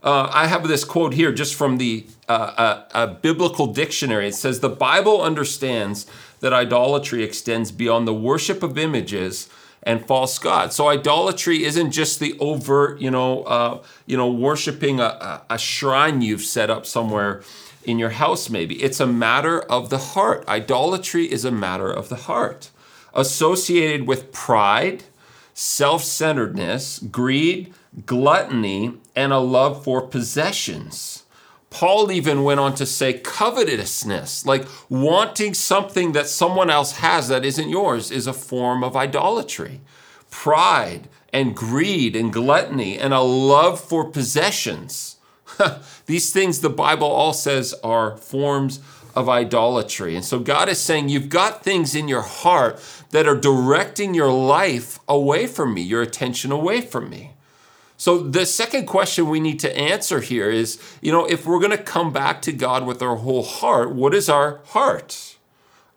Uh, 0.02 0.30
I 0.32 0.46
have 0.46 0.66
this 0.66 0.84
quote 0.84 1.12
here 1.12 1.32
just 1.32 1.54
from 1.54 1.78
the 1.78 2.06
uh, 2.28 2.84
a, 2.94 3.02
a 3.02 3.06
biblical 3.08 3.66
dictionary. 3.66 4.28
It 4.28 4.34
says 4.34 4.60
the 4.60 4.68
Bible 4.68 5.20
understands 5.20 6.06
that 6.40 6.52
idolatry 6.52 7.22
extends 7.22 7.70
beyond 7.70 8.08
the 8.08 8.14
worship 8.14 8.62
of 8.62 8.78
images 8.78 9.48
and 9.82 10.04
false 10.06 10.38
gods. 10.38 10.76
So 10.76 10.88
idolatry 10.88 11.64
isn't 11.64 11.90
just 11.90 12.20
the 12.20 12.36
overt, 12.38 13.00
you 13.00 13.10
know, 13.10 13.42
uh, 13.44 13.82
you 14.06 14.16
know, 14.16 14.30
worshiping 14.30 15.00
a, 15.00 15.42
a, 15.48 15.58
shrine 15.58 16.22
you've 16.22 16.42
set 16.42 16.70
up 16.70 16.84
somewhere 16.84 17.42
in 17.84 17.98
your 17.98 18.10
house. 18.10 18.50
Maybe 18.50 18.82
it's 18.82 19.00
a 19.00 19.06
matter 19.06 19.60
of 19.60 19.90
the 19.90 19.98
heart. 19.98 20.46
Idolatry 20.48 21.30
is 21.30 21.44
a 21.44 21.50
matter 21.50 21.90
of 21.90 22.08
the 22.08 22.16
heart, 22.16 22.70
associated 23.14 24.06
with 24.06 24.32
pride, 24.32 25.04
self 25.54 26.04
centeredness, 26.04 26.98
greed, 26.98 27.72
gluttony, 28.06 28.94
and 29.16 29.32
a 29.32 29.38
love 29.38 29.82
for 29.84 30.00
possessions. 30.00 31.24
Paul 31.70 32.10
even 32.10 32.42
went 32.42 32.60
on 32.60 32.74
to 32.76 32.86
say 32.86 33.14
covetousness, 33.14 34.44
like 34.44 34.66
wanting 34.88 35.54
something 35.54 36.12
that 36.12 36.26
someone 36.26 36.68
else 36.68 36.92
has 36.92 37.28
that 37.28 37.44
isn't 37.44 37.68
yours, 37.68 38.10
is 38.10 38.26
a 38.26 38.32
form 38.32 38.82
of 38.82 38.96
idolatry. 38.96 39.80
Pride 40.30 41.08
and 41.32 41.54
greed 41.54 42.16
and 42.16 42.32
gluttony 42.32 42.98
and 42.98 43.14
a 43.14 43.20
love 43.20 43.80
for 43.80 44.04
possessions. 44.04 45.16
These 46.06 46.32
things 46.32 46.60
the 46.60 46.70
Bible 46.70 47.06
all 47.06 47.32
says 47.32 47.74
are 47.84 48.16
forms 48.16 48.80
of 49.14 49.28
idolatry. 49.28 50.16
And 50.16 50.24
so 50.24 50.38
God 50.38 50.68
is 50.68 50.80
saying, 50.80 51.08
You've 51.08 51.28
got 51.28 51.62
things 51.62 51.94
in 51.94 52.08
your 52.08 52.22
heart 52.22 52.80
that 53.10 53.26
are 53.26 53.36
directing 53.36 54.14
your 54.14 54.32
life 54.32 54.98
away 55.08 55.46
from 55.46 55.74
me, 55.74 55.82
your 55.82 56.02
attention 56.02 56.52
away 56.52 56.80
from 56.80 57.10
me. 57.10 57.32
So, 58.00 58.16
the 58.16 58.46
second 58.46 58.86
question 58.86 59.28
we 59.28 59.40
need 59.40 59.60
to 59.60 59.76
answer 59.76 60.22
here 60.22 60.48
is 60.48 60.80
you 61.02 61.12
know, 61.12 61.26
if 61.26 61.44
we're 61.44 61.58
going 61.58 61.76
to 61.76 61.76
come 61.76 62.14
back 62.14 62.40
to 62.42 62.50
God 62.50 62.86
with 62.86 63.02
our 63.02 63.16
whole 63.16 63.42
heart, 63.42 63.94
what 63.94 64.14
is 64.14 64.26
our 64.30 64.62
heart? 64.68 65.36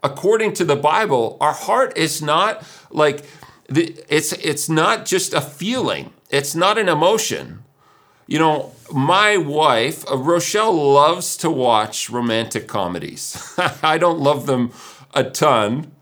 According 0.03 0.51
to 0.55 0.65
the 0.65 0.75
Bible, 0.75 1.37
our 1.39 1.53
heart 1.53 1.97
is 1.97 2.21
not 2.21 2.61
like, 2.91 3.23
the 3.69 3.97
it's, 4.09 4.33
it's 4.33 4.67
not 4.67 5.05
just 5.05 5.33
a 5.33 5.39
feeling, 5.39 6.11
it's 6.29 6.53
not 6.53 6.77
an 6.77 6.89
emotion. 6.89 7.63
You 8.27 8.39
know, 8.39 8.73
my 8.91 9.37
wife, 9.37 10.03
uh, 10.11 10.17
Rochelle, 10.17 10.73
loves 10.73 11.37
to 11.37 11.49
watch 11.49 12.09
romantic 12.09 12.67
comedies. 12.67 13.57
I 13.81 13.97
don't 13.97 14.19
love 14.19 14.45
them 14.45 14.73
a 15.13 15.23
ton, 15.23 15.92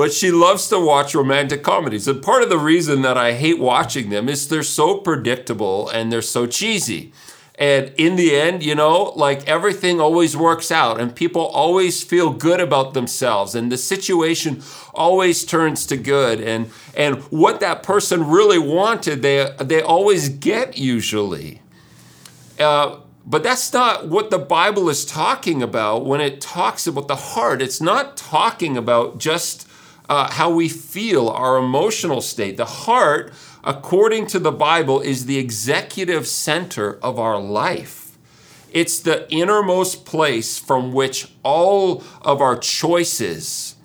but 0.00 0.14
she 0.14 0.30
loves 0.32 0.66
to 0.68 0.80
watch 0.80 1.14
romantic 1.14 1.62
comedies. 1.62 2.08
And 2.08 2.22
part 2.22 2.42
of 2.42 2.48
the 2.48 2.56
reason 2.56 3.02
that 3.02 3.18
I 3.18 3.34
hate 3.34 3.58
watching 3.58 4.08
them 4.08 4.30
is 4.30 4.48
they're 4.48 4.62
so 4.62 4.96
predictable 4.96 5.90
and 5.90 6.10
they're 6.10 6.22
so 6.22 6.46
cheesy. 6.46 7.12
And 7.56 7.92
in 7.98 8.16
the 8.16 8.34
end, 8.34 8.62
you 8.62 8.74
know, 8.74 9.12
like 9.14 9.46
everything 9.46 10.00
always 10.00 10.34
works 10.34 10.72
out 10.72 10.98
and 10.98 11.14
people 11.14 11.44
always 11.44 12.02
feel 12.02 12.30
good 12.32 12.60
about 12.60 12.94
themselves 12.94 13.54
and 13.54 13.70
the 13.70 13.76
situation 13.76 14.62
always 14.94 15.44
turns 15.44 15.84
to 15.88 15.98
good. 15.98 16.40
And, 16.40 16.70
and 16.96 17.16
what 17.24 17.60
that 17.60 17.82
person 17.82 18.26
really 18.26 18.58
wanted, 18.58 19.20
they, 19.20 19.54
they 19.58 19.82
always 19.82 20.30
get 20.30 20.78
usually. 20.78 21.60
Uh, 22.58 23.00
but 23.26 23.42
that's 23.42 23.70
not 23.70 24.08
what 24.08 24.30
the 24.30 24.38
Bible 24.38 24.88
is 24.88 25.04
talking 25.04 25.62
about 25.62 26.06
when 26.06 26.22
it 26.22 26.40
talks 26.40 26.86
about 26.86 27.06
the 27.06 27.16
heart. 27.16 27.60
It's 27.60 27.82
not 27.82 28.16
talking 28.16 28.78
about 28.78 29.18
just 29.18 29.66
uh, 30.10 30.28
how 30.32 30.50
we 30.50 30.68
feel, 30.68 31.28
our 31.28 31.56
emotional 31.56 32.20
state. 32.20 32.56
The 32.56 32.64
heart, 32.64 33.32
according 33.62 34.26
to 34.26 34.40
the 34.40 34.50
Bible, 34.50 35.00
is 35.00 35.26
the 35.26 35.38
executive 35.38 36.26
center 36.26 36.98
of 36.98 37.20
our 37.20 37.40
life. 37.40 38.18
It's 38.72 38.98
the 38.98 39.30
innermost 39.32 40.04
place 40.04 40.58
from 40.58 40.92
which 40.92 41.28
all 41.44 42.02
of 42.22 42.40
our 42.40 42.58
choices 42.58 43.76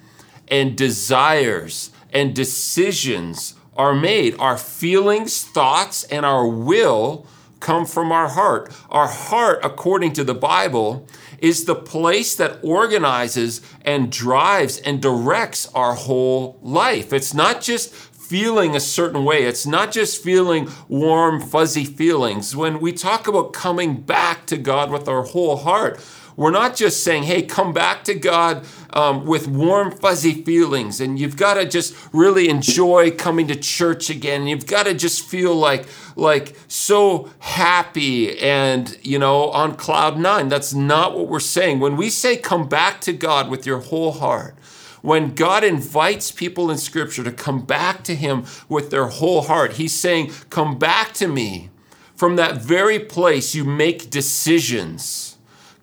and 0.48 0.75
desires 0.75 1.91
and 2.12 2.36
decisions 2.36 3.53
are 3.77 3.94
made. 3.94 4.36
Our 4.39 4.58
feelings, 4.58 5.44
thoughts, 5.44 6.05
and 6.05 6.25
our 6.25 6.48
will 6.48 7.27
come 7.60 7.86
from 7.86 8.12
our 8.12 8.29
heart. 8.29 8.72
Our 8.89 9.08
heart, 9.08 9.60
according 9.63 10.13
to 10.13 10.24
the 10.24 10.36
Bible, 10.36 11.08
is 11.39 11.65
the 11.65 11.75
place 11.75 12.36
that 12.36 12.60
organizes 12.63 13.62
and 13.84 14.12
drives 14.12 14.80
and 14.80 15.01
directs 15.01 15.68
our 15.74 15.94
whole 15.94 16.60
life. 16.62 17.13
It's 17.13 17.34
not 17.34 17.62
just 17.62 17.94
feeling 17.94 18.75
a 18.75 18.80
certain 18.80 19.24
way. 19.24 19.44
It's 19.44 19.68
not 19.68 19.92
just 19.92 20.24
feeling 20.24 20.70
warm, 20.88 21.42
fuzzy 21.42 21.86
feelings. 21.86 22.56
When 22.56 22.80
we 22.80 22.92
talk 22.92 23.27
about 23.27 23.54
coming 23.54 24.01
back 24.01 24.48
to 24.48 24.58
God 24.58 24.92
with 24.92 25.08
our 25.08 25.24
whole 25.24 25.58
heart, 25.58 26.00
we're 26.38 26.51
not 26.51 26.75
just 26.75 27.04
saying, 27.04 27.24
hey, 27.24 27.44
come 27.44 27.72
back 27.72 28.04
to 28.06 28.13
God 28.13 28.65
um, 28.92 29.25
with 29.25 29.48
warm, 29.48 29.92
fuzzy 29.92 30.44
feelings, 30.44 31.00
and 31.00 31.18
you've 31.18 31.38
got 31.38 31.54
to 31.54 31.65
just 31.65 31.96
really 32.12 32.50
enjoy 32.50 33.12
coming 33.12 33.48
to 33.48 33.56
church 33.56 34.10
again. 34.10 34.48
You've 34.48 34.65
got 34.65 34.86
to 34.86 34.94
just 34.94 35.25
feel 35.25 35.56
like, 35.56 35.86
like 36.18 36.58
so 36.68 37.30
happy 37.39 38.38
and, 38.39 38.98
you 39.01 39.18
know, 39.18 39.50
on 39.51 39.75
cloud 39.75 40.18
nine. 40.20 40.50
That's 40.50 40.74
not 40.74 41.18
what 41.18 41.30
we're 41.30 41.39
saying. 41.39 41.80
When 41.80 41.96
we 41.96 42.10
say 42.10 42.36
come 42.36 42.68
back 42.68 43.00
to 43.01 43.13
God 43.13 43.50
with 43.50 43.65
your 43.65 43.80
whole 43.80 44.12
heart, 44.12 44.56
when 45.01 45.36
God 45.36 45.63
invites 45.63 46.32
people 46.32 46.70
in 46.70 46.77
Scripture 46.77 47.24
to 47.24 47.32
come 47.32 47.62
back 47.62 48.04
to 48.06 48.15
Him 48.15 48.46
with 48.68 48.89
their 48.89 49.06
whole 49.06 49.44
heart, 49.44 49.74
He's 49.74 49.94
saying, 49.94 50.32
Come 50.50 50.77
back 50.80 51.13
to 51.13 51.27
me. 51.27 51.70
From 52.15 52.38
that 52.38 52.62
very 52.62 53.00
place, 53.00 53.54
you 53.54 53.65
make 53.65 54.10
decisions 54.10 55.35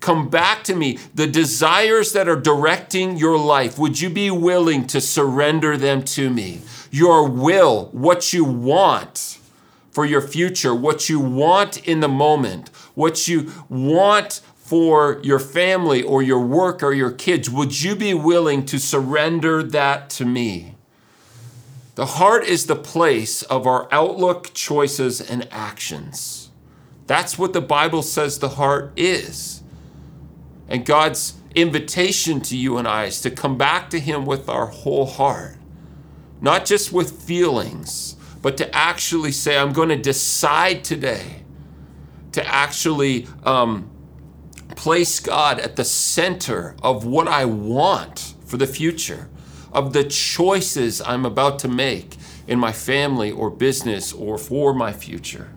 Come 0.03 0.29
back 0.29 0.65
to 0.65 0.75
me. 0.75 0.99
The 1.15 1.29
desires 1.29 2.13
that 2.13 2.29
are 2.29 2.39
directing 2.39 3.17
your 3.17 3.39
life, 3.39 3.79
would 3.79 4.01
you 4.01 4.11
be 4.11 4.33
willing 4.33 4.85
to 4.89 5.01
surrender 5.01 5.77
them 5.77 6.03
to 6.17 6.29
me? 6.29 6.63
Your 6.91 7.29
will, 7.29 7.87
what 7.93 8.33
you 8.33 8.45
want 8.45 9.39
for 9.93 10.05
your 10.05 10.21
future, 10.21 10.75
what 10.75 11.09
you 11.09 11.21
want 11.21 11.87
in 11.87 12.01
the 12.01 12.09
moment, 12.09 12.69
what 12.95 13.29
you 13.29 13.53
want 13.69 14.41
for 14.57 15.21
your 15.23 15.39
family 15.39 16.03
or 16.03 16.21
your 16.21 16.41
work 16.41 16.83
or 16.83 16.93
your 16.93 17.13
kids, 17.13 17.49
would 17.49 17.81
you 17.81 17.95
be 17.95 18.13
willing 18.13 18.67
to 18.67 18.81
surrender 18.81 19.63
that 19.63 20.11
to 20.11 20.25
me? 20.25 20.75
The 21.95 22.07
heart 22.07 22.45
is 22.45 22.67
the 22.67 22.75
place 22.75 23.43
of 23.43 23.69
our 23.69 23.87
outlook, 23.93 24.53
choices, 24.53 25.21
and 25.21 25.47
actions. 25.53 26.51
That's 27.07 27.39
what 27.39 27.53
the 27.53 27.61
Bible 27.61 28.03
says 28.03 28.41
the 28.41 28.49
heart 28.49 28.93
is. 28.97 29.62
And 30.73 30.87
God's 30.87 31.35
invitation 31.55 32.41
to 32.41 32.57
you 32.57 32.79
and 32.79 32.89
I 32.89 33.05
is 33.05 33.21
to 33.21 33.31
come 33.31 33.59
back 33.59 33.91
to 33.91 34.01
Him 34.01 34.25
with 34.25 34.49
our 34.49 34.65
whole 34.65 35.05
heart, 35.05 35.59
not 36.41 36.65
just 36.65 36.91
with 36.91 37.13
feelings, 37.13 38.17
but 38.41 38.57
to 38.57 38.75
actually 38.75 39.33
say, 39.33 39.59
I'm 39.59 39.75
going 39.75 39.91
to 39.91 39.99
decide 39.99 40.83
today 40.83 41.43
to 42.33 42.45
actually 42.47 43.29
um, 43.45 43.91
place 44.75 45.21
God 45.21 45.61
at 45.61 45.77
the 45.77 45.85
center 45.85 46.75
of 46.83 47.05
what 47.05 47.29
I 47.29 47.45
want 47.45 48.33
for 48.47 48.57
the 48.57 48.67
future, 48.67 49.29
of 49.75 49.93
the 49.93 50.05
choices 50.05 51.03
I'm 51.03 51.27
about 51.27 51.59
to 51.61 51.69
make 51.69 52.17
in 52.47 52.59
my 52.59 52.73
family 52.73 53.31
or 53.31 53.51
business 53.51 54.11
or 54.11 54.39
for 54.39 54.73
my 54.73 54.95
future. 54.95 55.52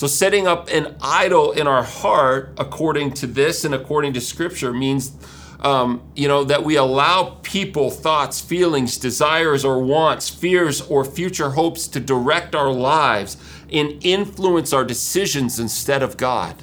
So, 0.00 0.06
setting 0.06 0.46
up 0.46 0.70
an 0.70 0.96
idol 1.02 1.52
in 1.52 1.66
our 1.66 1.82
heart, 1.82 2.54
according 2.56 3.12
to 3.16 3.26
this 3.26 3.66
and 3.66 3.74
according 3.74 4.14
to 4.14 4.20
Scripture, 4.22 4.72
means 4.72 5.12
um, 5.60 6.00
you 6.16 6.26
know 6.26 6.42
that 6.42 6.64
we 6.64 6.76
allow 6.76 7.36
people, 7.42 7.90
thoughts, 7.90 8.40
feelings, 8.40 8.96
desires, 8.96 9.62
or 9.62 9.82
wants, 9.82 10.30
fears, 10.30 10.80
or 10.80 11.04
future 11.04 11.50
hopes 11.50 11.86
to 11.88 12.00
direct 12.00 12.54
our 12.54 12.72
lives 12.72 13.36
and 13.70 14.02
influence 14.02 14.72
our 14.72 14.86
decisions 14.86 15.60
instead 15.60 16.02
of 16.02 16.16
God. 16.16 16.56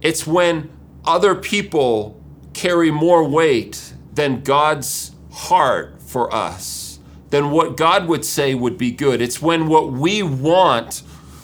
It's 0.00 0.24
when 0.24 0.70
other 1.04 1.34
people 1.34 2.22
carry 2.52 2.92
more 2.92 3.28
weight 3.28 3.92
than 4.12 4.42
God's 4.42 5.16
heart 5.32 6.00
for 6.00 6.32
us, 6.32 7.00
than 7.30 7.50
what 7.50 7.76
God 7.76 8.06
would 8.06 8.24
say 8.24 8.54
would 8.54 8.78
be 8.78 8.92
good. 8.92 9.20
It's 9.20 9.42
when 9.42 9.66
what 9.66 9.90
we 9.90 10.22
want 10.22 11.02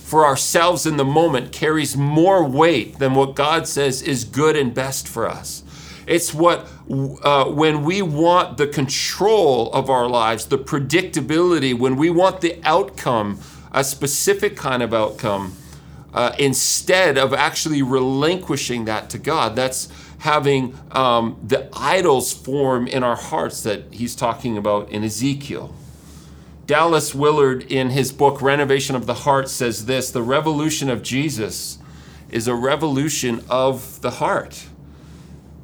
for 0.08 0.24
ourselves 0.24 0.86
in 0.86 0.96
the 0.96 1.04
moment 1.04 1.52
carries 1.52 1.94
more 1.94 2.42
weight 2.42 2.98
than 2.98 3.14
what 3.14 3.34
God 3.34 3.68
says 3.68 4.00
is 4.00 4.24
good 4.24 4.56
and 4.56 4.72
best 4.72 5.06
for 5.06 5.28
us. 5.28 5.62
It's 6.06 6.32
what, 6.32 6.66
uh, 7.22 7.44
when 7.50 7.84
we 7.84 8.00
want 8.00 8.56
the 8.56 8.66
control 8.66 9.70
of 9.74 9.90
our 9.90 10.08
lives, 10.08 10.46
the 10.46 10.56
predictability, 10.56 11.78
when 11.78 11.96
we 11.96 12.08
want 12.08 12.40
the 12.40 12.58
outcome, 12.64 13.38
a 13.70 13.84
specific 13.84 14.56
kind 14.56 14.82
of 14.82 14.94
outcome, 14.94 15.52
uh, 16.14 16.32
instead 16.38 17.18
of 17.18 17.34
actually 17.34 17.82
relinquishing 17.82 18.86
that 18.86 19.10
to 19.10 19.18
God. 19.18 19.56
That's 19.56 19.92
having 20.20 20.74
um, 20.92 21.38
the 21.46 21.68
idols 21.74 22.32
form 22.32 22.86
in 22.86 23.02
our 23.04 23.16
hearts 23.16 23.62
that 23.64 23.92
he's 23.92 24.16
talking 24.16 24.56
about 24.56 24.90
in 24.90 25.04
Ezekiel. 25.04 25.74
Dallas 26.68 27.14
Willard, 27.14 27.62
in 27.72 27.88
his 27.88 28.12
book 28.12 28.42
Renovation 28.42 28.94
of 28.94 29.06
the 29.06 29.14
Heart, 29.14 29.48
says 29.48 29.86
this 29.86 30.10
The 30.10 30.22
revolution 30.22 30.90
of 30.90 31.02
Jesus 31.02 31.78
is 32.30 32.46
a 32.46 32.54
revolution 32.54 33.42
of 33.48 34.02
the 34.02 34.10
heart. 34.10 34.66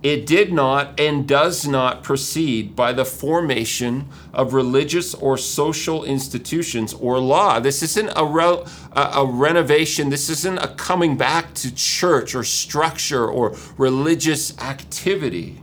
It 0.03 0.25
did 0.25 0.51
not 0.51 0.99
and 0.99 1.29
does 1.29 1.69
not 1.69 2.03
proceed 2.03 2.75
by 2.75 2.95
the 2.95 3.05
formation 3.05 4.09
of 4.33 4.55
religious 4.55 5.13
or 5.13 5.37
social 5.37 6.05
institutions 6.05 6.95
or 6.95 7.19
law. 7.19 7.61
This 7.61 7.83
isn't 7.83 8.11
a, 8.17 8.25
re- 8.25 8.65
a, 8.93 9.27
renovation. 9.27 10.09
This 10.09 10.31
isn't 10.31 10.57
a 10.57 10.69
coming 10.69 11.19
back 11.19 11.53
to 11.57 11.75
church 11.75 12.35
or 12.35 12.45
structure 12.45 13.27
or 13.27 13.55
religious 13.77 14.59
activity. 14.59 15.61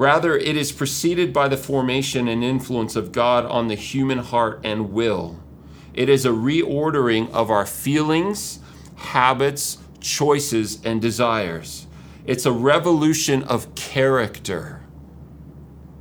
Rather, 0.00 0.34
it 0.34 0.56
is 0.56 0.72
preceded 0.72 1.30
by 1.30 1.46
the 1.46 1.58
formation 1.58 2.26
and 2.26 2.42
influence 2.42 2.96
of 2.96 3.12
God 3.12 3.44
on 3.44 3.68
the 3.68 3.74
human 3.74 4.16
heart 4.16 4.58
and 4.64 4.94
will. 4.94 5.38
It 5.92 6.08
is 6.08 6.24
a 6.24 6.30
reordering 6.30 7.30
of 7.32 7.50
our 7.50 7.66
feelings, 7.66 8.60
habits, 8.96 9.76
choices, 10.00 10.82
and 10.86 11.02
desires. 11.02 11.86
It's 12.24 12.46
a 12.46 12.50
revolution 12.50 13.42
of 13.42 13.74
character. 13.74 14.80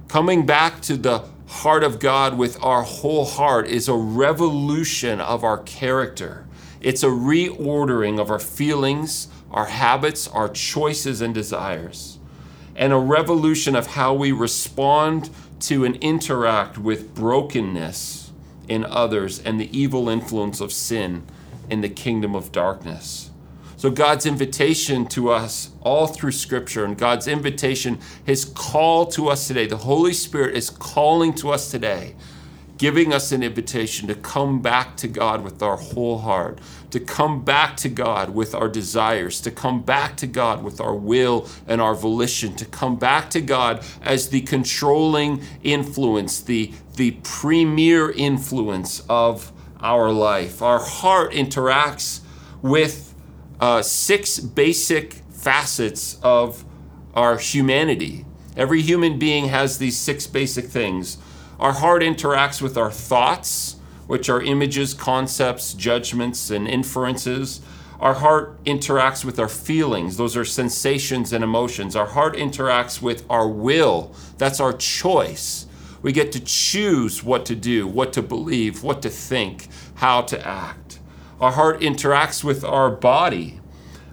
Coming 0.08 0.46
back 0.46 0.80
to 0.84 0.96
the 0.96 1.26
heart 1.48 1.84
of 1.84 2.00
God 2.00 2.38
with 2.38 2.58
our 2.64 2.84
whole 2.84 3.26
heart 3.26 3.68
is 3.68 3.90
a 3.90 3.96
revolution 3.96 5.20
of 5.20 5.44
our 5.44 5.58
character. 5.58 6.48
It's 6.80 7.04
a 7.04 7.08
reordering 7.08 8.18
of 8.18 8.32
our 8.32 8.40
feelings, 8.40 9.28
our 9.52 9.66
habits, 9.66 10.26
our 10.30 10.48
choices, 10.48 11.20
and 11.20 11.34
desires, 11.34 12.19
and 12.80 12.94
a 12.94 12.98
revolution 12.98 13.76
of 13.76 13.88
how 13.88 14.14
we 14.14 14.32
respond 14.32 15.30
to 15.60 15.84
and 15.84 15.98
interact 15.98 16.78
with 16.78 17.14
brokenness 17.14 18.32
in 18.70 18.86
others 18.86 19.40
and 19.40 19.60
the 19.60 19.78
evil 19.78 20.08
influence 20.08 20.62
of 20.62 20.72
sin 20.72 21.22
in 21.70 21.82
the 21.82 21.90
kingdom 21.90 22.34
of 22.34 22.54
darkness. 22.54 23.32
So, 23.76 23.90
God's 23.92 24.26
invitation 24.26 25.06
to 25.08 25.30
us 25.30 25.72
all 25.82 26.08
through 26.08 26.32
Scripture 26.32 26.86
and 26.86 26.98
God's 26.98 27.28
invitation, 27.28 28.00
His 28.26 28.46
call 28.46 29.06
to 29.08 29.28
us 29.28 29.48
today, 29.48 29.68
the 29.68 29.78
Holy 29.78 30.14
Spirit 30.14 30.56
is 30.56 30.70
calling 30.70 31.34
to 31.36 31.52
us 31.52 31.70
today, 31.70 32.16
giving 32.80 33.14
us 33.14 33.34
an 33.34 33.44
invitation 33.44 34.08
to 34.08 34.16
come 34.16 34.62
back 34.62 34.96
to 34.96 35.08
God 35.08 35.44
with 35.44 35.62
our 35.62 35.76
whole 35.76 36.20
heart, 36.20 36.60
to 36.90 37.00
come 37.00 37.44
back 37.44 37.76
to 37.76 37.90
God 37.90 38.30
with 38.30 38.56
our 38.56 38.70
desires, 38.70 39.42
to 39.42 39.52
come 39.52 39.82
back 39.82 40.16
to 40.16 40.26
God 40.26 40.64
with 40.64 40.80
our 40.80 40.96
will 40.96 41.48
and 41.68 41.82
our 41.82 41.94
volition, 41.94 42.56
to 42.56 42.66
come 42.66 42.96
back 42.96 43.30
to 43.32 43.42
God 43.42 43.84
as 44.02 44.30
the 44.30 44.42
controlling 44.42 45.44
influence, 45.62 46.40
the, 46.40 46.72
the 46.96 47.12
premier 47.22 48.12
influence 48.12 49.04
of 49.10 49.52
our 49.82 50.10
life. 50.12 50.62
Our 50.62 50.80
heart 50.80 51.34
interacts 51.34 52.22
with 52.62 53.14
uh, 53.60 53.82
six 53.82 54.40
basic 54.40 55.16
facets 55.30 56.18
of 56.24 56.64
our 57.14 57.38
humanity. 57.38 58.26
Every 58.56 58.82
human 58.82 59.20
being 59.20 59.50
has 59.50 59.80
these 59.80 59.98
six 59.98 60.28
basic 60.28 60.66
things. 60.66 61.18
Our 61.60 61.74
heart 61.74 62.02
interacts 62.02 62.62
with 62.62 62.78
our 62.78 62.90
thoughts, 62.92 63.76
which 64.08 64.30
are 64.30 64.42
images, 64.42 64.94
concepts, 64.94 65.74
judgments, 65.74 66.50
and 66.50 66.66
inferences. 66.68 67.60
Our 68.00 68.14
heart 68.14 68.64
interacts 68.64 69.26
with 69.26 69.40
our 69.40 69.50
feelings, 69.50 70.16
those 70.16 70.38
are 70.38 70.46
sensations 70.46 71.34
and 71.34 71.44
emotions. 71.44 71.98
Our 71.98 72.06
heart 72.06 72.36
interacts 72.36 73.02
with 73.02 73.26
our 73.30 73.46
will, 73.46 74.16
that's 74.38 74.62
our 74.62 74.72
choice. 74.72 75.66
We 76.02 76.14
get 76.14 76.32
to 76.32 76.40
choose 76.40 77.26
what 77.26 77.46
to 77.48 77.56
do, 77.56 77.86
what 77.86 78.14
to 78.14 78.22
believe, 78.22 78.82
what 78.82 79.02
to 79.02 79.10
think, 79.10 79.68
how 79.96 80.22
to 80.22 80.48
act. 80.48 81.00
Our 81.42 81.52
heart 81.52 81.82
interacts 81.82 82.42
with 82.42 82.64
our 82.64 82.90
body. 82.90 83.60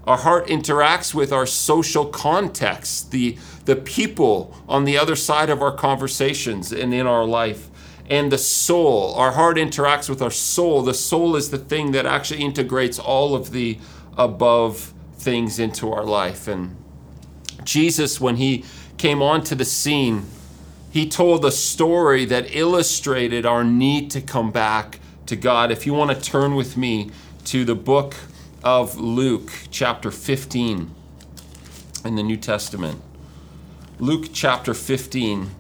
Our 0.07 0.19
heart 0.19 0.47
interacts 0.47 1.13
with 1.13 1.33
our 1.33 1.47
social 1.47 2.07
context, 2.07 3.11
the, 3.11 3.37
the 3.65 3.75
people 3.75 4.57
on 4.69 4.85
the 4.85 4.97
other 4.97 5.17
side 5.17 5.51
of 5.51 5.61
our 5.61 5.73
conversations 5.73 6.73
and 6.73 6.95
in 6.95 7.07
our 7.07 7.25
life. 7.25 7.69
And 8.09 8.31
the 8.31 8.39
soul, 8.39 9.15
our 9.15 9.33
heart 9.33 9.57
interacts 9.57 10.09
with 10.09 10.23
our 10.23 10.31
soul. 10.31 10.83
The 10.83 10.95
soul 10.95 11.35
is 11.35 11.51
the 11.51 11.59
thing 11.59 11.91
that 11.91 12.07
actually 12.07 12.43
integrates 12.43 13.01
all 13.01 13.35
of 13.35 13.51
the 13.51 13.79
above 14.17 14.95
things 15.17 15.59
into 15.59 15.93
our 15.93 16.05
life. 16.05 16.47
And 16.47 16.77
Jesus, 17.65 18.21
when 18.21 18.37
he 18.37 18.65
came 18.99 19.21
onto 19.21 19.57
the 19.57 19.65
scene, 19.65 20.27
he 20.93 21.09
told 21.09 21.45
a 21.45 21.51
story 21.51 22.25
that 22.27 22.55
illustrated 22.55 23.45
our 23.45 23.65
need 23.65 24.11
to 24.13 24.21
come 24.21 24.53
back 24.53 25.01
to 25.27 25.35
God. 25.35 25.73
If 25.73 25.85
you 25.85 25.93
want 25.93 26.17
to 26.17 26.31
turn 26.31 26.55
with 26.55 26.77
me 26.77 27.11
to 27.47 27.65
the 27.65 27.75
book 27.75 28.15
of 28.67 28.99
Luke, 28.99 29.53
chapter 29.71 30.11
15, 30.11 30.93
in 32.05 32.17
the 32.17 32.23
New 32.25 32.37
Testament. 32.37 33.01
Luke 34.01 34.31
chapter 34.33 34.75
15. 34.75 35.53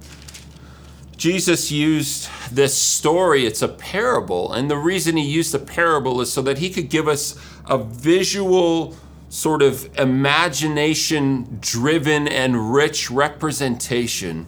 Jesus 1.17 1.71
used 1.71 2.29
this 2.51 2.77
story, 2.77 3.47
it's 3.47 3.63
a 3.63 3.69
parable, 3.69 4.53
and 4.53 4.69
the 4.69 4.77
reason 4.77 5.17
he 5.17 5.23
used 5.23 5.55
a 5.55 5.59
parable 5.61 6.21
is 6.21 6.33
so 6.33 6.43
that 6.43 6.59
he 6.59 6.69
could 6.69 6.89
give 6.89 7.07
us 7.07 7.39
a 7.67 7.79
visual, 7.79 8.97
sort 9.29 9.63
of 9.63 9.89
imagination 9.97 11.59
driven 11.61 12.27
and 12.27 12.75
rich 12.75 13.09
representation 13.09 14.47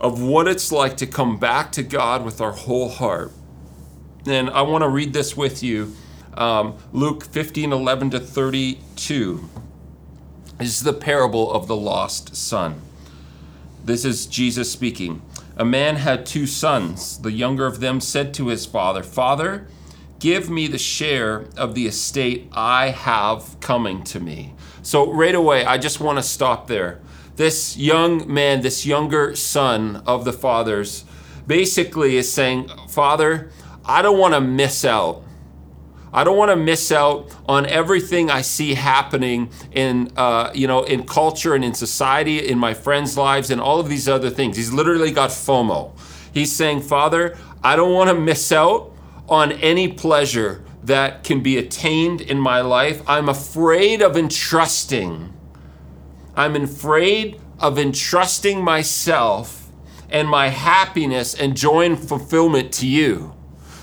of 0.00 0.22
what 0.22 0.46
it's 0.46 0.70
like 0.70 0.96
to 0.98 1.06
come 1.08 1.36
back 1.36 1.72
to 1.72 1.82
God 1.82 2.24
with 2.24 2.40
our 2.40 2.52
whole 2.52 2.90
heart 2.90 3.32
and 4.26 4.50
I 4.50 4.62
want 4.62 4.82
to 4.82 4.88
read 4.88 5.12
this 5.12 5.36
with 5.36 5.64
you 5.64 5.94
um, 6.34 6.76
Luke 6.92 7.24
15 7.24 7.72
11 7.72 8.10
to 8.10 8.20
32. 8.20 9.48
This 10.58 10.68
is 10.68 10.82
the 10.82 10.92
parable 10.92 11.52
of 11.52 11.66
the 11.66 11.76
lost 11.76 12.36
son. 12.36 12.80
This 13.84 14.04
is 14.04 14.26
Jesus 14.26 14.70
speaking. 14.70 15.22
A 15.56 15.64
man 15.64 15.96
had 15.96 16.24
two 16.24 16.46
sons. 16.46 17.18
The 17.18 17.32
younger 17.32 17.66
of 17.66 17.80
them 17.80 18.00
said 18.00 18.32
to 18.34 18.48
his 18.48 18.64
father, 18.64 19.02
Father, 19.02 19.66
give 20.20 20.48
me 20.48 20.66
the 20.68 20.78
share 20.78 21.46
of 21.56 21.74
the 21.74 21.86
estate 21.86 22.48
I 22.52 22.90
have 22.90 23.58
coming 23.60 24.04
to 24.04 24.20
me. 24.20 24.54
So, 24.82 25.12
right 25.12 25.34
away, 25.34 25.64
I 25.64 25.78
just 25.78 26.00
want 26.00 26.18
to 26.18 26.22
stop 26.22 26.68
there. 26.68 27.00
This 27.36 27.76
young 27.76 28.32
man, 28.32 28.60
this 28.60 28.86
younger 28.86 29.34
son 29.34 30.02
of 30.06 30.24
the 30.24 30.32
father's, 30.32 31.04
basically 31.46 32.16
is 32.16 32.32
saying, 32.32 32.70
Father, 32.88 33.50
I 33.84 34.02
don't 34.02 34.18
want 34.18 34.34
to 34.34 34.40
miss 34.40 34.84
out. 34.84 35.22
I 36.12 36.24
don't 36.24 36.36
want 36.36 36.50
to 36.50 36.56
miss 36.56 36.92
out 36.92 37.34
on 37.46 37.64
everything 37.66 38.30
I 38.30 38.42
see 38.42 38.74
happening 38.74 39.50
in, 39.72 40.12
uh, 40.16 40.50
you 40.54 40.66
know, 40.66 40.82
in 40.82 41.06
culture 41.06 41.54
and 41.54 41.64
in 41.64 41.74
society, 41.74 42.46
in 42.46 42.58
my 42.58 42.74
friends' 42.74 43.16
lives, 43.16 43.50
and 43.50 43.60
all 43.60 43.80
of 43.80 43.88
these 43.88 44.08
other 44.08 44.28
things. 44.28 44.56
He's 44.56 44.72
literally 44.72 45.10
got 45.10 45.30
FOMO. 45.30 45.92
He's 46.32 46.52
saying, 46.52 46.82
Father, 46.82 47.36
I 47.64 47.76
don't 47.76 47.92
want 47.92 48.10
to 48.10 48.14
miss 48.14 48.52
out 48.52 48.92
on 49.28 49.52
any 49.52 49.88
pleasure 49.88 50.62
that 50.82 51.24
can 51.24 51.40
be 51.40 51.56
attained 51.56 52.20
in 52.20 52.38
my 52.38 52.60
life. 52.60 53.02
I'm 53.06 53.28
afraid 53.28 54.02
of 54.02 54.16
entrusting. 54.16 55.32
I'm 56.36 56.56
afraid 56.56 57.40
of 57.58 57.78
entrusting 57.78 58.62
myself 58.62 59.70
and 60.10 60.28
my 60.28 60.48
happiness 60.48 61.34
and 61.34 61.56
joy 61.56 61.86
and 61.86 61.98
fulfillment 61.98 62.72
to 62.72 62.86
you. 62.86 63.34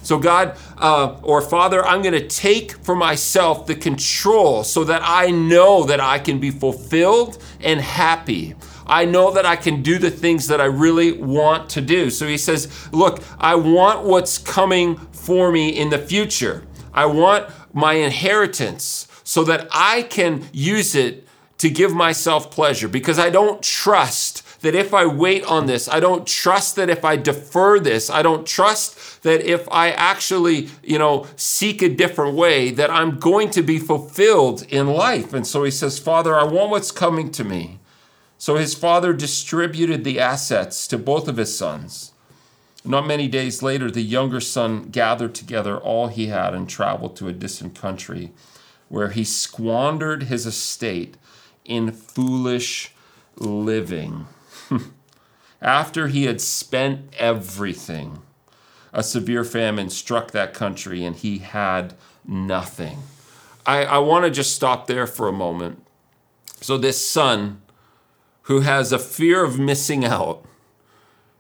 So, 0.10 0.18
God 0.18 0.58
uh, 0.80 1.20
or 1.22 1.40
Father, 1.40 1.86
I'm 1.86 2.02
going 2.02 2.16
to 2.16 2.28
take 2.28 2.72
for 2.84 2.96
myself 2.96 3.68
the 3.68 3.76
control 3.76 4.64
so 4.64 4.84
that 4.86 5.04
I 5.06 5.30
know 5.30 5.84
that 5.84 6.00
I 6.00 6.18
can 6.18 6.40
be 6.40 6.50
fulfilled 6.50 7.38
and 7.60 7.80
happy. 7.80 8.56
I 8.88 9.06
know 9.06 9.30
that 9.30 9.46
I 9.46 9.56
can 9.56 9.84
do 9.84 10.00
the 10.00 10.10
things 10.10 10.48
that 10.48 10.60
I 10.60 10.66
really 10.66 11.12
want 11.12 11.70
to 11.70 11.82
do. 11.82 12.10
So 12.10 12.26
he 12.26 12.40
says, 12.40 12.90
Look, 12.92 13.22
I 13.38 13.54
want 13.54 14.04
what's 14.04 14.40
coming 14.40 14.96
for 14.96 15.52
me 15.52 15.70
in 15.70 15.92
the 15.92 16.00
future. 16.00 16.64
I 16.92 17.06
want 17.06 17.48
my 17.72 17.94
inheritance 17.94 19.08
so 19.24 19.44
that 19.44 19.68
I 19.72 20.02
can 20.02 20.44
use 20.52 20.96
it 20.96 21.28
to 21.60 21.70
give 21.70 21.94
myself 21.94 22.50
pleasure 22.50 22.88
because 22.88 23.20
I 23.20 23.30
don't 23.30 23.62
trust 23.62 24.42
that 24.62 24.76
if 24.76 24.94
I 24.94 25.06
wait 25.06 25.44
on 25.46 25.66
this, 25.66 25.88
I 25.88 26.00
don't 26.00 26.28
trust 26.28 26.76
that 26.76 26.90
if 26.90 27.06
I 27.06 27.16
defer 27.16 27.80
this, 27.80 28.10
I 28.10 28.22
don't 28.22 28.46
trust 28.46 29.24
that 29.24 29.42
if 29.42 29.68
I 29.72 29.92
actually, 29.92 30.70
you 30.84 31.00
know, 31.00 31.28
seek 31.36 31.82
a 31.82 31.90
different 31.90 32.36
way, 32.36 32.72
that 32.72 32.90
I'm 32.90 33.20
going 33.20 33.50
to 33.52 33.62
be 33.62 33.80
fulfilled 33.80 34.64
in 34.70 34.88
life. 34.88 35.34
And 35.34 35.48
so 35.48 35.64
he 35.64 35.72
says, 35.72 36.00
Father, 36.00 36.36
I 36.36 36.44
want 36.44 36.72
what's 36.72 36.92
coming 36.92 37.32
to 37.32 37.44
me. 37.44 37.80
So 38.38 38.56
his 38.56 38.74
father 38.74 39.14
distributed 39.14 40.04
the 40.04 40.20
assets 40.20 40.88
to 40.88 40.98
both 40.98 41.28
of 41.28 41.38
his 41.38 41.58
sons. 41.58 42.14
Not 42.86 43.06
many 43.06 43.28
days 43.28 43.62
later, 43.62 43.92
the 43.92 44.02
younger 44.02 44.40
son 44.40 44.84
gathered 44.86 45.36
together 45.36 45.78
all 45.78 46.08
he 46.08 46.28
had 46.28 46.54
and 46.54 46.70
traveled 46.70 47.18
to 47.18 47.28
a 47.28 47.34
distant 47.34 47.76
country 47.76 48.32
where 48.88 49.10
he 49.10 49.24
squandered 49.24 50.24
his 50.24 50.46
estate 50.46 51.18
in 51.66 51.92
foolish 51.92 52.94
living. 53.36 54.26
After 55.62 56.08
he 56.08 56.24
had 56.24 56.40
spent 56.40 57.14
everything, 57.18 58.22
a 58.94 59.04
severe 59.04 59.44
famine 59.44 59.90
struck 59.90 60.32
that 60.32 60.54
country 60.54 61.04
and 61.04 61.16
he 61.16 61.40
had 61.40 61.94
nothing. 62.26 63.00
I, 63.66 63.86
I 63.86 63.98
want 64.00 64.26
to 64.26 64.32
just 64.32 64.56
stop 64.56 64.88
there 64.88 65.06
for 65.06 65.28
a 65.28 65.34
moment. 65.34 65.84
So, 66.62 66.78
this 66.78 67.08
son 67.08 67.62
who 68.44 68.62
has 68.62 68.92
a 68.92 69.00
fear 69.00 69.44
of 69.44 69.60
missing 69.60 70.04
out, 70.04 70.44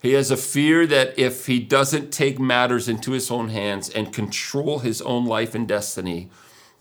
he 0.01 0.13
has 0.13 0.31
a 0.31 0.37
fear 0.37 0.85
that 0.87 1.17
if 1.17 1.47
he 1.47 1.59
doesn't 1.59 2.11
take 2.11 2.39
matters 2.39 2.87
into 2.87 3.11
his 3.11 3.29
own 3.29 3.49
hands 3.49 3.89
and 3.89 4.13
control 4.13 4.79
his 4.79 5.01
own 5.01 5.25
life 5.25 5.55
and 5.55 5.67
destiny, 5.67 6.29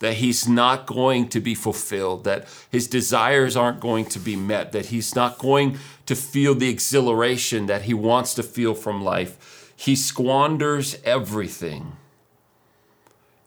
that 0.00 0.14
he's 0.14 0.48
not 0.48 0.86
going 0.86 1.28
to 1.28 1.40
be 1.40 1.54
fulfilled, 1.54 2.24
that 2.24 2.46
his 2.70 2.86
desires 2.86 3.56
aren't 3.56 3.80
going 3.80 4.04
to 4.06 4.18
be 4.18 4.36
met, 4.36 4.72
that 4.72 4.86
he's 4.86 5.14
not 5.14 5.38
going 5.38 5.78
to 6.06 6.14
feel 6.14 6.54
the 6.54 6.68
exhilaration 6.68 7.66
that 7.66 7.82
he 7.82 7.94
wants 7.94 8.34
to 8.34 8.42
feel 8.42 8.74
from 8.74 9.02
life. 9.02 9.72
He 9.76 9.96
squanders 9.96 10.96
everything. 11.04 11.96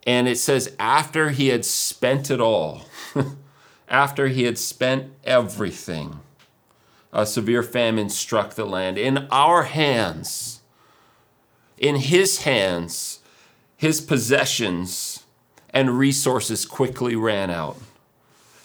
And 0.06 0.28
it 0.28 0.38
says, 0.38 0.76
after 0.80 1.30
he 1.30 1.48
had 1.48 1.64
spent 1.64 2.32
it 2.32 2.42
all, 2.42 2.86
after 3.88 4.28
he 4.28 4.44
had 4.44 4.58
spent 4.58 5.12
everything, 5.24 6.20
a 7.14 7.26
severe 7.26 7.64
famine 7.64 8.10
struck 8.10 8.56
the 8.56 8.66
land. 8.66 8.98
In 8.98 9.28
our 9.32 9.64
hands, 9.64 10.62
in 11.78 11.98
his 11.98 12.44
hands, 12.44 13.20
his 13.76 14.02
possessions 14.02 15.21
and 15.74 15.98
resources 15.98 16.66
quickly 16.66 17.16
ran 17.16 17.50
out. 17.50 17.78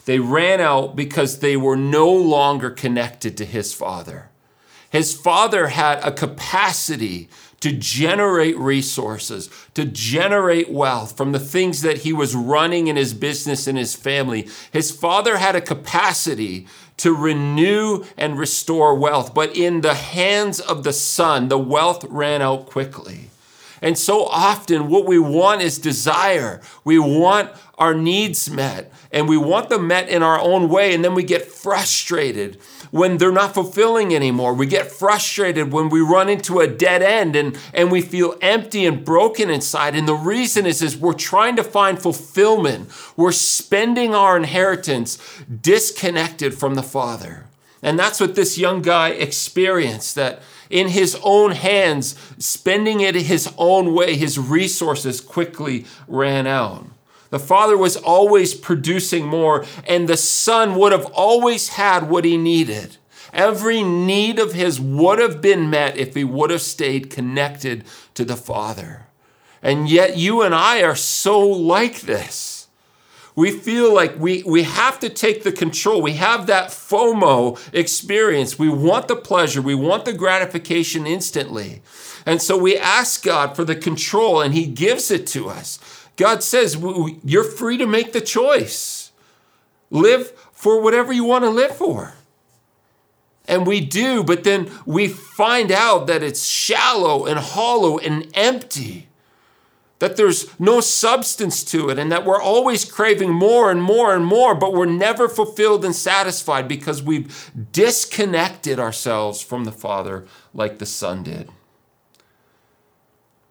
They 0.05 0.19
ran 0.19 0.61
out 0.61 0.95
because 0.95 1.39
they 1.39 1.57
were 1.57 1.75
no 1.75 2.11
longer 2.11 2.69
connected 2.69 3.35
to 3.37 3.45
his 3.45 3.73
father. 3.73 4.29
His 4.89 5.13
father 5.13 5.67
had 5.67 5.99
a 5.99 6.13
capacity 6.13 7.29
to 7.59 7.71
generate 7.71 8.57
resources, 8.57 9.49
to 9.73 9.83
generate 9.83 10.71
wealth 10.71 11.17
from 11.17 11.31
the 11.31 11.39
things 11.39 11.81
that 11.81 11.99
he 11.99 12.13
was 12.13 12.35
running 12.35 12.87
in 12.87 12.95
his 12.95 13.13
business 13.13 13.67
and 13.67 13.77
his 13.77 13.95
family. 13.95 14.47
His 14.71 14.91
father 14.91 15.37
had 15.37 15.55
a 15.55 15.61
capacity 15.61 16.67
to 16.97 17.15
renew 17.15 18.05
and 18.15 18.37
restore 18.37 18.95
wealth, 18.95 19.33
but 19.33 19.55
in 19.55 19.81
the 19.81 19.95
hands 19.95 20.59
of 20.59 20.83
the 20.83 20.93
son, 20.93 21.47
the 21.47 21.59
wealth 21.59 22.05
ran 22.05 22.41
out 22.41 22.65
quickly. 22.67 23.29
And 23.81 23.97
so 23.97 24.25
often, 24.25 24.89
what 24.89 25.05
we 25.05 25.19
want 25.19 25.61
is 25.61 25.77
desire. 25.77 26.61
We 26.83 26.97
want 26.99 27.51
our 27.77 27.93
needs 27.93 28.49
met, 28.49 28.91
and 29.11 29.29
we 29.29 29.37
want 29.37 29.69
them 29.69 29.87
met 29.87 30.09
in 30.09 30.23
our 30.23 30.39
own 30.39 30.67
way, 30.67 30.93
and 30.93 31.03
then 31.03 31.13
we 31.13 31.23
get 31.23 31.45
frustrated 31.45 32.57
when 32.91 33.17
they're 33.17 33.31
not 33.31 33.53
fulfilling 33.53 34.15
anymore. 34.15 34.53
We 34.53 34.65
get 34.65 34.91
frustrated 34.91 35.71
when 35.71 35.89
we 35.89 36.01
run 36.01 36.29
into 36.29 36.59
a 36.59 36.67
dead 36.67 37.01
end 37.01 37.35
and, 37.35 37.57
and 37.73 37.91
we 37.91 38.01
feel 38.01 38.35
empty 38.41 38.85
and 38.85 39.03
broken 39.03 39.49
inside. 39.49 39.95
And 39.95 40.07
the 40.07 40.13
reason 40.13 40.65
is, 40.65 40.81
is 40.81 40.97
we're 40.97 41.13
trying 41.13 41.55
to 41.57 41.63
find 41.63 42.01
fulfillment. 42.01 42.89
We're 43.15 43.31
spending 43.31 44.15
our 44.15 44.37
inheritance 44.37 45.17
disconnected 45.61 46.53
from 46.53 46.75
the 46.75 46.83
Father. 46.83 47.45
And 47.81 47.97
that's 47.99 48.19
what 48.19 48.35
this 48.35 48.57
young 48.57 48.81
guy 48.81 49.09
experienced 49.09 50.15
that 50.15 50.41
in 50.69 50.89
his 50.89 51.17
own 51.23 51.51
hands, 51.51 52.15
spending 52.37 53.01
it 53.01 53.15
his 53.15 53.51
own 53.57 53.93
way, 53.93 54.15
his 54.15 54.37
resources 54.37 55.21
quickly 55.21 55.85
ran 56.07 56.47
out. 56.47 56.85
The 57.29 57.39
father 57.39 57.77
was 57.77 57.97
always 57.97 58.53
producing 58.53 59.25
more, 59.25 59.65
and 59.85 60.07
the 60.07 60.17
son 60.17 60.75
would 60.75 60.91
have 60.91 61.05
always 61.07 61.69
had 61.69 62.09
what 62.09 62.25
he 62.25 62.37
needed. 62.37 62.97
Every 63.33 63.83
need 63.83 64.39
of 64.39 64.53
his 64.53 64.79
would 64.79 65.19
have 65.19 65.41
been 65.41 65.69
met 65.69 65.97
if 65.97 66.15
he 66.15 66.23
would 66.23 66.49
have 66.49 66.61
stayed 66.61 67.09
connected 67.09 67.83
to 68.13 68.23
the 68.23 68.37
father. 68.37 69.07
And 69.61 69.89
yet, 69.89 70.17
you 70.17 70.41
and 70.41 70.55
I 70.55 70.81
are 70.83 70.95
so 70.95 71.39
like 71.41 72.01
this. 72.01 72.56
We 73.37 73.51
feel 73.51 73.93
like 73.93 74.17
we, 74.17 74.41
we 74.47 74.63
have 74.63 74.99
to 74.99 75.09
take 75.09 75.43
the 75.43 75.51
control. 75.51 76.01
We 76.01 76.13
have 76.13 76.47
that 76.47 76.69
FOMO 76.69 77.59
experience. 77.71 78.57
We 78.57 78.67
want 78.67 79.07
the 79.07 79.15
pleasure, 79.15 79.61
we 79.61 79.75
want 79.75 80.05
the 80.05 80.13
gratification 80.13 81.05
instantly. 81.05 81.83
And 82.25 82.41
so 82.41 82.57
we 82.57 82.75
ask 82.75 83.23
God 83.23 83.55
for 83.55 83.63
the 83.63 83.75
control, 83.75 84.41
and 84.41 84.55
He 84.55 84.65
gives 84.65 85.11
it 85.11 85.27
to 85.27 85.49
us. 85.49 85.77
God 86.15 86.41
says, 86.41 86.77
You're 87.23 87.43
free 87.43 87.77
to 87.77 87.85
make 87.85 88.11
the 88.11 88.21
choice. 88.21 89.11
Live 89.91 90.31
for 90.51 90.81
whatever 90.81 91.13
you 91.13 91.23
want 91.23 91.43
to 91.43 91.51
live 91.51 91.77
for. 91.77 92.15
And 93.47 93.67
we 93.67 93.81
do, 93.81 94.23
but 94.23 94.45
then 94.45 94.71
we 94.87 95.07
find 95.07 95.71
out 95.71 96.07
that 96.07 96.23
it's 96.23 96.43
shallow 96.43 97.27
and 97.27 97.37
hollow 97.37 97.99
and 97.99 98.27
empty, 98.33 99.09
that 99.99 100.15
there's 100.15 100.47
no 100.59 100.79
substance 100.79 101.63
to 101.65 101.89
it, 101.89 101.97
and 101.97 102.11
that 102.11 102.25
we're 102.25 102.41
always 102.41 102.85
craving 102.85 103.33
more 103.33 103.71
and 103.71 103.81
more 103.81 104.15
and 104.15 104.25
more, 104.25 104.53
but 104.53 104.73
we're 104.73 104.85
never 104.85 105.27
fulfilled 105.27 105.83
and 105.83 105.95
satisfied 105.95 106.67
because 106.67 107.01
we've 107.01 107.51
disconnected 107.71 108.79
ourselves 108.79 109.41
from 109.41 109.63
the 109.63 109.71
Father 109.71 110.25
like 110.53 110.77
the 110.77 110.85
Son 110.85 111.23
did. 111.23 111.49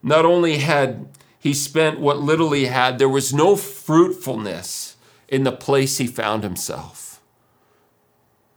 Not 0.03 0.25
only 0.25 0.59
had 0.59 1.09
he 1.47 1.55
spent 1.55 2.01
what 2.01 2.19
little 2.19 2.51
he 2.51 2.65
had. 2.65 2.99
There 2.99 3.09
was 3.09 3.33
no 3.33 3.55
fruitfulness 3.55 4.97
in 5.29 5.45
the 5.45 5.53
place 5.53 5.99
he 5.99 6.09
found 6.09 6.43
himself. 6.43 7.21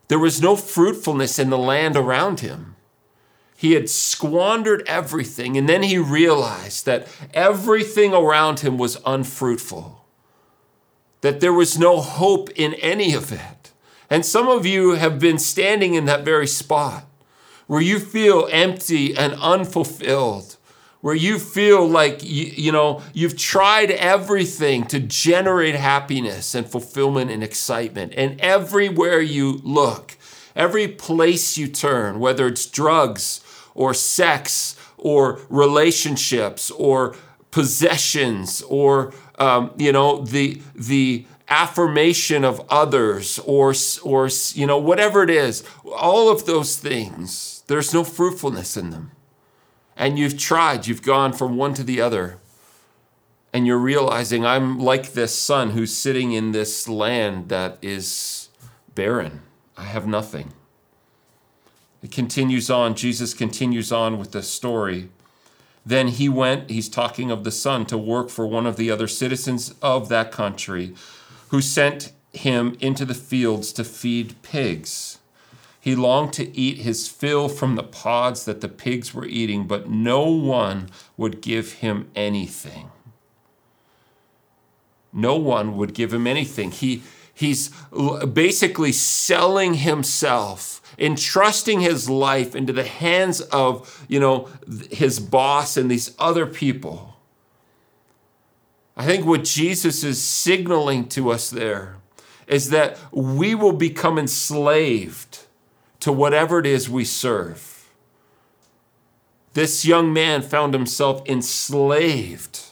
There 0.08 0.18
was 0.18 0.42
no 0.42 0.56
fruitfulness 0.56 1.38
in 1.38 1.52
the 1.52 1.58
land 1.60 1.96
around 1.96 2.40
him. 2.40 2.76
He 3.60 3.74
had 3.74 3.90
squandered 3.90 4.84
everything, 4.88 5.58
and 5.58 5.68
then 5.68 5.84
he 5.84 5.98
realized 5.98 6.86
that 6.86 7.10
everything 7.34 8.14
around 8.14 8.62
him 8.62 8.78
was 8.78 9.02
unfruitful, 9.06 10.06
that 11.20 11.42
there 11.42 11.52
was 11.52 11.78
no 11.78 12.00
hope 12.00 12.50
in 12.52 12.74
any 12.76 13.14
of 13.14 13.34
it. 13.34 13.74
And 14.10 14.26
some 14.26 14.48
of 14.48 14.66
you 14.66 14.92
have 14.92 15.20
been 15.20 15.38
standing 15.38 15.94
in 15.94 16.06
that 16.06 16.24
very 16.24 16.48
spot 16.48 17.06
where 17.68 17.82
you 17.82 18.00
feel 18.00 18.48
empty 18.50 19.14
and 19.14 19.34
unfulfilled 19.34 20.56
where 21.02 21.16
you 21.16 21.38
feel 21.38 21.86
like 21.86 22.24
you, 22.24 22.46
you 22.46 22.72
know 22.72 23.02
you've 23.14 23.38
tried 23.38 23.92
everything 23.92 24.86
to 24.86 25.02
generate 25.02 25.76
happiness 25.76 26.56
and 26.56 26.66
fulfillment 26.66 27.30
and 27.30 27.44
excitement 27.44 28.14
and 28.16 28.40
everywhere 28.40 29.20
you 29.20 29.60
look 29.64 30.18
every 30.56 30.88
place 30.88 31.58
you 31.58 31.68
turn 31.68 32.20
whether 32.20 32.48
it's 32.48 32.66
drugs 32.66 33.42
or 33.80 33.94
sex 33.94 34.76
or 34.98 35.40
relationships 35.50 36.70
or 36.72 37.16
possessions 37.52 38.62
or 38.64 39.14
um, 39.40 39.72
you 39.78 39.92
know 39.92 40.24
the 40.24 40.62
the 40.76 41.26
affirmation 41.48 42.44
of 42.46 42.62
others 42.70 43.40
or 43.40 43.74
or 44.04 44.30
you 44.54 44.68
know 44.68 44.78
whatever 44.78 45.24
it 45.24 45.30
is 45.30 45.64
all 45.96 46.30
of 46.30 46.46
those 46.46 46.78
things 46.78 47.64
there's 47.68 47.92
no 47.94 48.04
fruitfulness 48.04 48.78
in 48.78 48.92
them 48.92 49.12
and 50.00 50.18
you've 50.18 50.38
tried, 50.38 50.88
you've 50.88 51.02
gone 51.02 51.34
from 51.34 51.58
one 51.58 51.74
to 51.74 51.84
the 51.84 52.00
other, 52.00 52.38
and 53.52 53.68
you're 53.68 53.78
realizing 53.78 54.46
I'm 54.46 54.80
like 54.80 55.12
this 55.12 55.36
son 55.36 55.72
who's 55.72 55.94
sitting 55.94 56.32
in 56.32 56.54
this 56.54 56.88
land 56.88 57.50
that 57.50 57.78
is 57.82 58.48
barren. 58.96 59.42
I 59.76 59.84
have 59.84 60.08
nothing. 60.08 60.54
It 62.02 62.12
continues 62.12 62.70
on, 62.70 62.96
Jesus 62.96 63.34
continues 63.34 63.92
on 63.92 64.18
with 64.18 64.32
the 64.32 64.42
story. 64.42 65.10
Then 65.86 66.10
he 66.10 66.30
went, 66.30 66.70
he's 66.70 66.90
talking 66.90 67.32
of 67.32 67.44
the 67.44 67.52
son, 67.52 67.86
to 67.88 67.98
work 67.98 68.30
for 68.30 68.46
one 68.46 68.66
of 68.66 68.78
the 68.78 68.92
other 68.92 69.08
citizens 69.08 69.74
of 69.82 70.08
that 70.10 70.32
country 70.32 70.94
who 71.50 71.62
sent 71.62 72.12
him 72.32 72.78
into 72.80 73.06
the 73.06 73.14
fields 73.14 73.74
to 73.74 73.84
feed 73.84 74.42
pigs. 74.44 75.18
He 75.82 75.96
longed 75.96 76.34
to 76.34 76.56
eat 76.58 76.80
his 76.80 77.08
fill 77.08 77.50
from 77.50 77.76
the 77.76 77.84
pods 77.84 78.46
that 78.46 78.62
the 78.62 78.68
pigs 78.68 79.14
were 79.14 79.26
eating, 79.26 79.66
but 79.66 79.90
no 79.90 80.24
one 80.30 80.90
would 81.18 81.42
give 81.42 81.74
him 81.74 82.10
anything. 82.16 82.92
No 85.12 85.36
one 85.38 85.76
would 85.78 85.94
give 85.94 86.14
him 86.14 86.28
anything. 86.28 86.72
He, 86.72 87.02
he's 87.34 87.72
basically 88.34 88.92
selling 88.92 89.76
himself, 89.76 90.79
entrusting 91.00 91.80
his 91.80 92.10
life 92.10 92.56
into 92.56 92.74
the 92.74 92.84
hands 92.84 93.42
of, 93.42 94.06
you 94.08 94.20
know, 94.20 94.50
his 94.92 95.20
boss 95.20 95.78
and 95.78 95.90
these 95.90 96.14
other 96.20 96.46
people. 96.46 97.18
I 98.98 99.06
think 99.06 99.26
what 99.26 99.46
Jesus 99.46 100.04
is 100.04 100.22
signaling 100.22 101.08
to 101.10 101.32
us 101.32 101.50
there 101.50 101.96
is 102.48 102.70
that 102.72 102.98
we 103.12 103.56
will 103.56 103.74
become 103.74 104.18
enslaved 104.18 105.46
to 106.02 106.12
whatever 106.12 106.60
it 106.60 106.66
is 106.66 106.90
we 106.90 107.06
serve. 107.06 107.90
This 109.54 109.86
young 109.86 110.12
man 110.12 110.42
found 110.42 110.74
himself 110.74 111.28
enslaved 111.28 112.66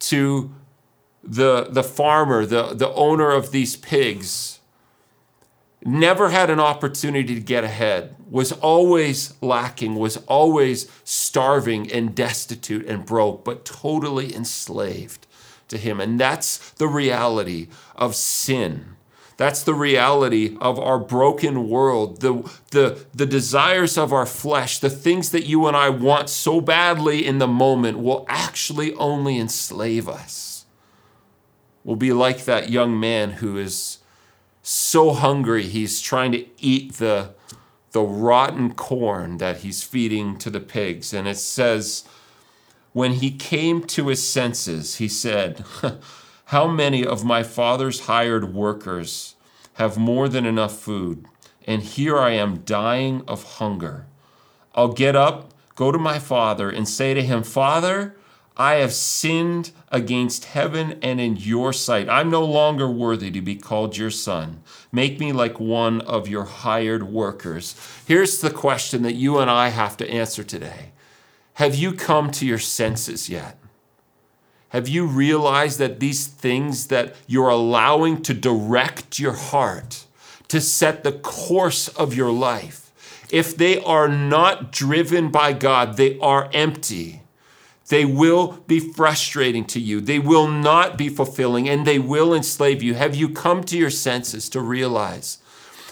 to 0.00 0.54
the, 1.22 1.64
the 1.70 1.82
farmer, 1.82 2.46
the, 2.46 2.74
the 2.74 2.92
owner 2.94 3.30
of 3.30 3.50
these 3.50 3.76
pigs. 3.76 4.59
Never 5.82 6.28
had 6.28 6.50
an 6.50 6.60
opportunity 6.60 7.34
to 7.34 7.40
get 7.40 7.64
ahead, 7.64 8.14
was 8.28 8.52
always 8.52 9.34
lacking, 9.40 9.94
was 9.94 10.18
always 10.28 10.90
starving 11.04 11.90
and 11.90 12.14
destitute 12.14 12.86
and 12.86 13.06
broke, 13.06 13.44
but 13.44 13.64
totally 13.64 14.34
enslaved 14.34 15.26
to 15.68 15.78
him. 15.78 16.00
And 16.00 16.20
that's 16.20 16.70
the 16.72 16.88
reality 16.88 17.68
of 17.96 18.14
sin 18.14 18.96
that's 19.40 19.62
the 19.62 19.72
reality 19.72 20.58
of 20.60 20.78
our 20.78 20.98
broken 20.98 21.70
world, 21.70 22.20
the, 22.20 22.46
the, 22.72 23.06
the 23.14 23.24
desires 23.24 23.96
of 23.96 24.12
our 24.12 24.26
flesh, 24.26 24.80
the 24.80 24.90
things 24.90 25.30
that 25.30 25.46
you 25.46 25.66
and 25.66 25.74
I 25.74 25.88
want 25.88 26.28
so 26.28 26.60
badly 26.60 27.24
in 27.24 27.38
the 27.38 27.46
moment 27.48 28.00
will 28.00 28.26
actually 28.28 28.92
only 28.96 29.38
enslave 29.38 30.10
us. 30.10 30.66
We'll 31.84 31.96
be 31.96 32.12
like 32.12 32.44
that 32.44 32.68
young 32.68 33.00
man 33.00 33.30
who 33.30 33.56
is 33.56 33.99
so 34.62 35.12
hungry 35.12 35.64
he's 35.64 36.00
trying 36.00 36.32
to 36.32 36.46
eat 36.58 36.94
the, 36.94 37.34
the 37.92 38.02
rotten 38.02 38.74
corn 38.74 39.38
that 39.38 39.58
he's 39.58 39.82
feeding 39.82 40.36
to 40.38 40.50
the 40.50 40.60
pigs. 40.60 41.12
And 41.12 41.26
it 41.26 41.38
says, 41.38 42.04
when 42.92 43.14
he 43.14 43.30
came 43.30 43.84
to 43.84 44.08
his 44.08 44.26
senses, 44.28 44.96
he 44.96 45.08
said, 45.08 45.64
How 46.46 46.66
many 46.66 47.06
of 47.06 47.24
my 47.24 47.44
father's 47.44 48.00
hired 48.00 48.52
workers 48.52 49.36
have 49.74 49.96
more 49.96 50.28
than 50.28 50.44
enough 50.44 50.76
food? 50.76 51.26
And 51.64 51.82
here 51.82 52.18
I 52.18 52.32
am 52.32 52.62
dying 52.62 53.22
of 53.28 53.44
hunger. 53.44 54.06
I'll 54.74 54.92
get 54.92 55.14
up, 55.14 55.52
go 55.76 55.92
to 55.92 55.98
my 55.98 56.18
father, 56.18 56.68
and 56.68 56.88
say 56.88 57.14
to 57.14 57.22
him, 57.22 57.44
Father, 57.44 58.16
I 58.60 58.74
have 58.74 58.92
sinned 58.92 59.70
against 59.90 60.44
heaven 60.44 60.98
and 61.00 61.18
in 61.18 61.36
your 61.36 61.72
sight. 61.72 62.10
I'm 62.10 62.28
no 62.28 62.44
longer 62.44 62.90
worthy 62.90 63.30
to 63.30 63.40
be 63.40 63.56
called 63.56 63.96
your 63.96 64.10
son. 64.10 64.62
Make 64.92 65.18
me 65.18 65.32
like 65.32 65.58
one 65.58 66.02
of 66.02 66.28
your 66.28 66.44
hired 66.44 67.04
workers. 67.04 67.74
Here's 68.06 68.42
the 68.42 68.50
question 68.50 69.02
that 69.04 69.14
you 69.14 69.38
and 69.38 69.50
I 69.50 69.68
have 69.68 69.96
to 69.96 70.10
answer 70.10 70.44
today 70.44 70.90
Have 71.54 71.74
you 71.74 71.94
come 71.94 72.30
to 72.32 72.46
your 72.46 72.58
senses 72.58 73.30
yet? 73.30 73.56
Have 74.68 74.88
you 74.88 75.06
realized 75.06 75.78
that 75.78 75.98
these 75.98 76.26
things 76.26 76.88
that 76.88 77.14
you're 77.26 77.48
allowing 77.48 78.20
to 78.24 78.34
direct 78.34 79.18
your 79.18 79.32
heart, 79.32 80.04
to 80.48 80.60
set 80.60 81.02
the 81.02 81.12
course 81.12 81.88
of 81.88 82.12
your 82.12 82.30
life, 82.30 82.92
if 83.32 83.56
they 83.56 83.82
are 83.82 84.06
not 84.06 84.70
driven 84.70 85.30
by 85.30 85.54
God, 85.54 85.96
they 85.96 86.18
are 86.18 86.50
empty. 86.52 87.19
They 87.90 88.04
will 88.04 88.62
be 88.68 88.78
frustrating 88.78 89.64
to 89.66 89.80
you. 89.80 90.00
They 90.00 90.20
will 90.20 90.46
not 90.46 90.96
be 90.96 91.08
fulfilling 91.08 91.68
and 91.68 91.84
they 91.84 91.98
will 91.98 92.32
enslave 92.32 92.84
you. 92.84 92.94
Have 92.94 93.16
you 93.16 93.28
come 93.28 93.64
to 93.64 93.76
your 93.76 93.90
senses 93.90 94.48
to 94.50 94.60
realize 94.60 95.38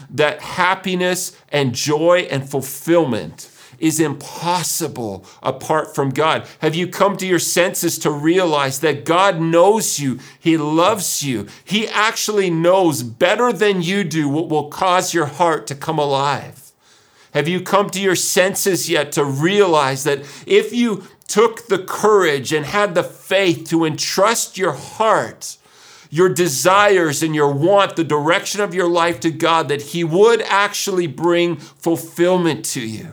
that 0.08 0.40
happiness 0.40 1.36
and 1.48 1.74
joy 1.74 2.28
and 2.30 2.48
fulfillment 2.48 3.50
is 3.80 3.98
impossible 3.98 5.26
apart 5.42 5.92
from 5.92 6.10
God? 6.10 6.46
Have 6.60 6.76
you 6.76 6.86
come 6.86 7.16
to 7.16 7.26
your 7.26 7.40
senses 7.40 7.98
to 7.98 8.12
realize 8.12 8.78
that 8.78 9.04
God 9.04 9.40
knows 9.40 9.98
you? 9.98 10.20
He 10.38 10.56
loves 10.56 11.24
you. 11.24 11.48
He 11.64 11.88
actually 11.88 12.48
knows 12.48 13.02
better 13.02 13.52
than 13.52 13.82
you 13.82 14.04
do 14.04 14.28
what 14.28 14.48
will 14.48 14.68
cause 14.68 15.12
your 15.12 15.26
heart 15.26 15.66
to 15.66 15.74
come 15.74 15.98
alive. 15.98 16.70
Have 17.34 17.48
you 17.48 17.60
come 17.60 17.90
to 17.90 18.00
your 18.00 18.16
senses 18.16 18.88
yet 18.88 19.12
to 19.12 19.24
realize 19.24 20.04
that 20.04 20.20
if 20.46 20.72
you 20.72 21.04
took 21.28 21.68
the 21.68 21.78
courage 21.78 22.52
and 22.52 22.66
had 22.66 22.94
the 22.94 23.04
faith 23.04 23.68
to 23.68 23.84
entrust 23.84 24.58
your 24.58 24.72
heart, 24.72 25.56
your 26.10 26.28
desires, 26.28 27.22
and 27.22 27.34
your 27.34 27.52
want, 27.52 27.94
the 27.94 28.02
direction 28.02 28.60
of 28.60 28.74
your 28.74 28.88
life 28.88 29.20
to 29.20 29.30
God, 29.30 29.68
that 29.68 29.82
He 29.82 30.02
would 30.02 30.42
actually 30.42 31.06
bring 31.06 31.56
fulfillment 31.56 32.64
to 32.64 32.80
you? 32.80 33.12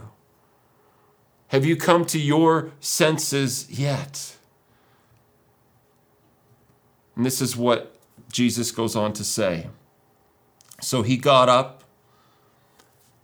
Have 1.50 1.66
you 1.66 1.76
come 1.76 2.06
to 2.06 2.20
your 2.20 2.72
senses 2.80 3.70
yet? 3.70 4.36
And 7.16 7.26
this 7.26 7.42
is 7.42 7.56
what 7.56 7.96
Jesus 8.32 8.72
goes 8.72 8.96
on 8.96 9.14
to 9.14 9.24
say. 9.24 9.68
So 10.82 11.02
he 11.02 11.18
got 11.18 11.48
up 11.48 11.84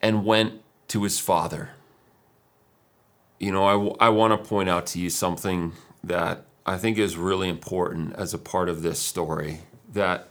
and 0.01 0.25
went 0.25 0.61
to 0.87 1.03
his 1.03 1.19
father. 1.19 1.71
You 3.41 3.51
know, 3.51 3.97
I, 3.99 4.09
want 4.09 4.33
to 4.33 4.49
point 4.49 4.69
out 4.69 4.85
to 4.87 4.99
you 4.99 5.09
something 5.09 5.73
that 6.03 6.45
I 6.63 6.77
think 6.77 6.99
is 6.99 7.17
really 7.17 7.49
important 7.49 8.13
as 8.13 8.35
a 8.35 8.37
part 8.37 8.69
of 8.69 8.83
this 8.83 8.99
story 8.99 9.61
that 9.91 10.27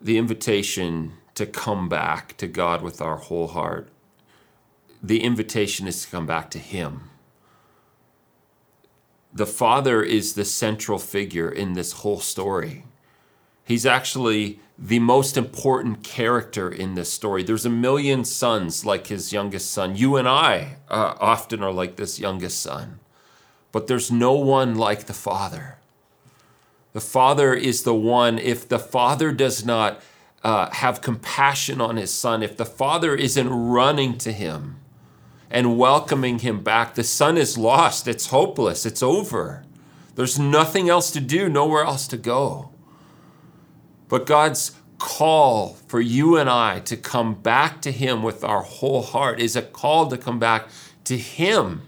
the 0.00 0.16
invitation 0.16 1.12
to 1.34 1.44
come 1.44 1.86
back 1.90 2.34
to 2.38 2.46
God 2.46 2.80
with 2.80 3.02
our 3.02 3.16
whole 3.16 3.48
heart 3.48 3.90
the 5.02 5.22
invitation 5.22 5.86
is 5.86 6.02
to 6.02 6.10
come 6.10 6.24
back 6.24 6.50
to 6.52 6.58
Him. 6.58 7.10
The 9.34 9.44
Father 9.44 10.02
is 10.02 10.32
the 10.32 10.46
central 10.46 10.98
figure 10.98 11.50
in 11.50 11.74
this 11.74 11.92
whole 11.92 12.20
story. 12.20 12.86
He's 13.64 13.84
actually 13.84 14.60
the 14.78 14.98
most 14.98 15.36
important 15.36 16.02
character 16.02 16.68
in 16.68 16.94
this 16.94 17.12
story. 17.12 17.42
There's 17.42 17.66
a 17.66 17.70
million 17.70 18.24
sons 18.24 18.84
like 18.84 19.06
his 19.06 19.32
youngest 19.32 19.72
son. 19.72 19.96
You 19.96 20.16
and 20.16 20.28
I 20.28 20.76
uh, 20.88 21.14
often 21.20 21.62
are 21.62 21.72
like 21.72 21.96
this 21.96 22.18
youngest 22.18 22.60
son, 22.60 22.98
but 23.72 23.86
there's 23.86 24.10
no 24.10 24.32
one 24.32 24.74
like 24.74 25.04
the 25.04 25.14
Father. 25.14 25.78
The 26.92 27.00
Father 27.00 27.54
is 27.54 27.82
the 27.82 27.94
one, 27.94 28.38
if 28.38 28.68
the 28.68 28.78
Father 28.78 29.32
does 29.32 29.64
not 29.64 30.00
uh, 30.42 30.70
have 30.72 31.00
compassion 31.00 31.80
on 31.80 31.96
his 31.96 32.12
son, 32.12 32.42
if 32.42 32.56
the 32.56 32.66
Father 32.66 33.14
isn't 33.14 33.48
running 33.48 34.18
to 34.18 34.32
him, 34.32 34.80
and 35.54 35.78
welcoming 35.78 36.40
him 36.40 36.64
back. 36.64 36.96
The 36.96 37.04
son 37.04 37.38
is 37.38 37.56
lost. 37.56 38.08
It's 38.08 38.26
hopeless. 38.26 38.84
It's 38.84 39.04
over. 39.04 39.62
There's 40.16 40.36
nothing 40.36 40.88
else 40.88 41.12
to 41.12 41.20
do, 41.20 41.48
nowhere 41.48 41.84
else 41.84 42.08
to 42.08 42.16
go. 42.16 42.70
But 44.14 44.26
God's 44.26 44.70
call 44.98 45.70
for 45.88 46.00
you 46.00 46.36
and 46.36 46.48
I 46.48 46.78
to 46.78 46.96
come 46.96 47.34
back 47.34 47.82
to 47.82 47.90
Him 47.90 48.22
with 48.22 48.44
our 48.44 48.62
whole 48.62 49.02
heart 49.02 49.40
is 49.40 49.56
a 49.56 49.62
call 49.62 50.06
to 50.06 50.16
come 50.16 50.38
back 50.38 50.68
to 51.02 51.18
Him. 51.18 51.82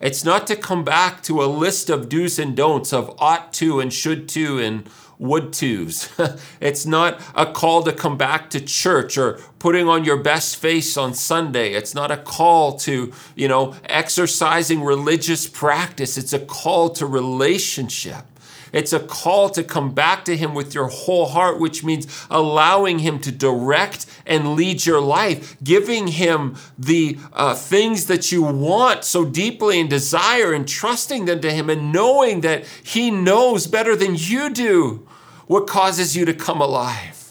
It's 0.00 0.24
not 0.24 0.46
to 0.46 0.54
come 0.54 0.84
back 0.84 1.20
to 1.24 1.42
a 1.42 1.46
list 1.46 1.90
of 1.90 2.08
do's 2.08 2.38
and 2.38 2.56
don'ts 2.56 2.92
of 2.92 3.12
ought 3.18 3.52
to 3.54 3.80
and 3.80 3.92
should 3.92 4.28
to 4.28 4.60
and 4.60 4.88
would 5.18 5.52
tos. 5.52 6.10
it's 6.60 6.86
not 6.86 7.20
a 7.34 7.46
call 7.46 7.82
to 7.82 7.92
come 7.92 8.16
back 8.16 8.48
to 8.50 8.60
church 8.60 9.18
or 9.18 9.40
putting 9.58 9.88
on 9.88 10.04
your 10.04 10.18
best 10.18 10.54
face 10.54 10.96
on 10.96 11.12
Sunday. 11.12 11.72
It's 11.72 11.92
not 11.92 12.12
a 12.12 12.18
call 12.18 12.76
to, 12.86 13.12
you 13.34 13.48
know, 13.48 13.74
exercising 13.86 14.84
religious 14.84 15.48
practice. 15.48 16.16
It's 16.16 16.32
a 16.32 16.38
call 16.38 16.90
to 16.90 17.04
relationship. 17.04 18.26
It's 18.72 18.92
a 18.92 19.00
call 19.00 19.50
to 19.50 19.62
come 19.62 19.92
back 19.92 20.24
to 20.24 20.36
Him 20.36 20.54
with 20.54 20.74
your 20.74 20.88
whole 20.88 21.26
heart, 21.26 21.60
which 21.60 21.84
means 21.84 22.26
allowing 22.30 23.00
Him 23.00 23.18
to 23.20 23.30
direct 23.30 24.06
and 24.26 24.54
lead 24.54 24.86
your 24.86 25.00
life, 25.00 25.56
giving 25.62 26.08
Him 26.08 26.56
the 26.78 27.18
uh, 27.32 27.54
things 27.54 28.06
that 28.06 28.32
you 28.32 28.42
want 28.42 29.04
so 29.04 29.24
deeply 29.24 29.80
and 29.80 29.90
desire, 29.90 30.52
and 30.52 30.66
trusting 30.66 31.26
them 31.26 31.40
to 31.40 31.52
Him, 31.52 31.68
and 31.68 31.92
knowing 31.92 32.40
that 32.40 32.64
He 32.82 33.10
knows 33.10 33.66
better 33.66 33.94
than 33.94 34.14
you 34.16 34.50
do 34.50 35.06
what 35.46 35.66
causes 35.66 36.16
you 36.16 36.24
to 36.24 36.34
come 36.34 36.60
alive. 36.60 37.21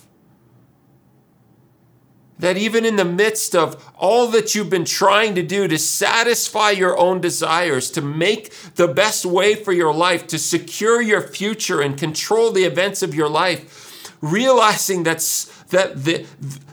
That 2.41 2.57
even 2.57 2.85
in 2.85 2.95
the 2.95 3.05
midst 3.05 3.55
of 3.55 3.91
all 3.95 4.25
that 4.27 4.55
you've 4.55 4.69
been 4.69 4.83
trying 4.83 5.35
to 5.35 5.43
do 5.43 5.67
to 5.67 5.77
satisfy 5.77 6.71
your 6.71 6.97
own 6.97 7.21
desires, 7.21 7.91
to 7.91 8.01
make 8.01 8.51
the 8.75 8.87
best 8.87 9.25
way 9.25 9.53
for 9.53 9.71
your 9.71 9.93
life, 9.93 10.25
to 10.27 10.39
secure 10.39 10.99
your 10.99 11.21
future 11.21 11.81
and 11.81 11.95
control 11.95 12.51
the 12.51 12.63
events 12.63 13.03
of 13.03 13.13
your 13.13 13.29
life, 13.29 14.15
realizing 14.21 15.03
that's, 15.03 15.45
that 15.65 16.03
the, 16.03 16.25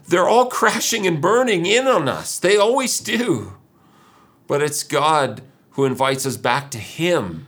they're 0.09 0.29
all 0.29 0.47
crashing 0.47 1.07
and 1.07 1.21
burning 1.21 1.67
in 1.67 1.87
on 1.87 2.09
us. 2.09 2.39
They 2.39 2.57
always 2.57 2.99
do. 2.99 3.53
But 4.47 4.63
it's 4.63 4.83
God 4.83 5.43
who 5.73 5.85
invites 5.85 6.25
us 6.25 6.39
back 6.39 6.71
to 6.71 6.79
Him, 6.79 7.47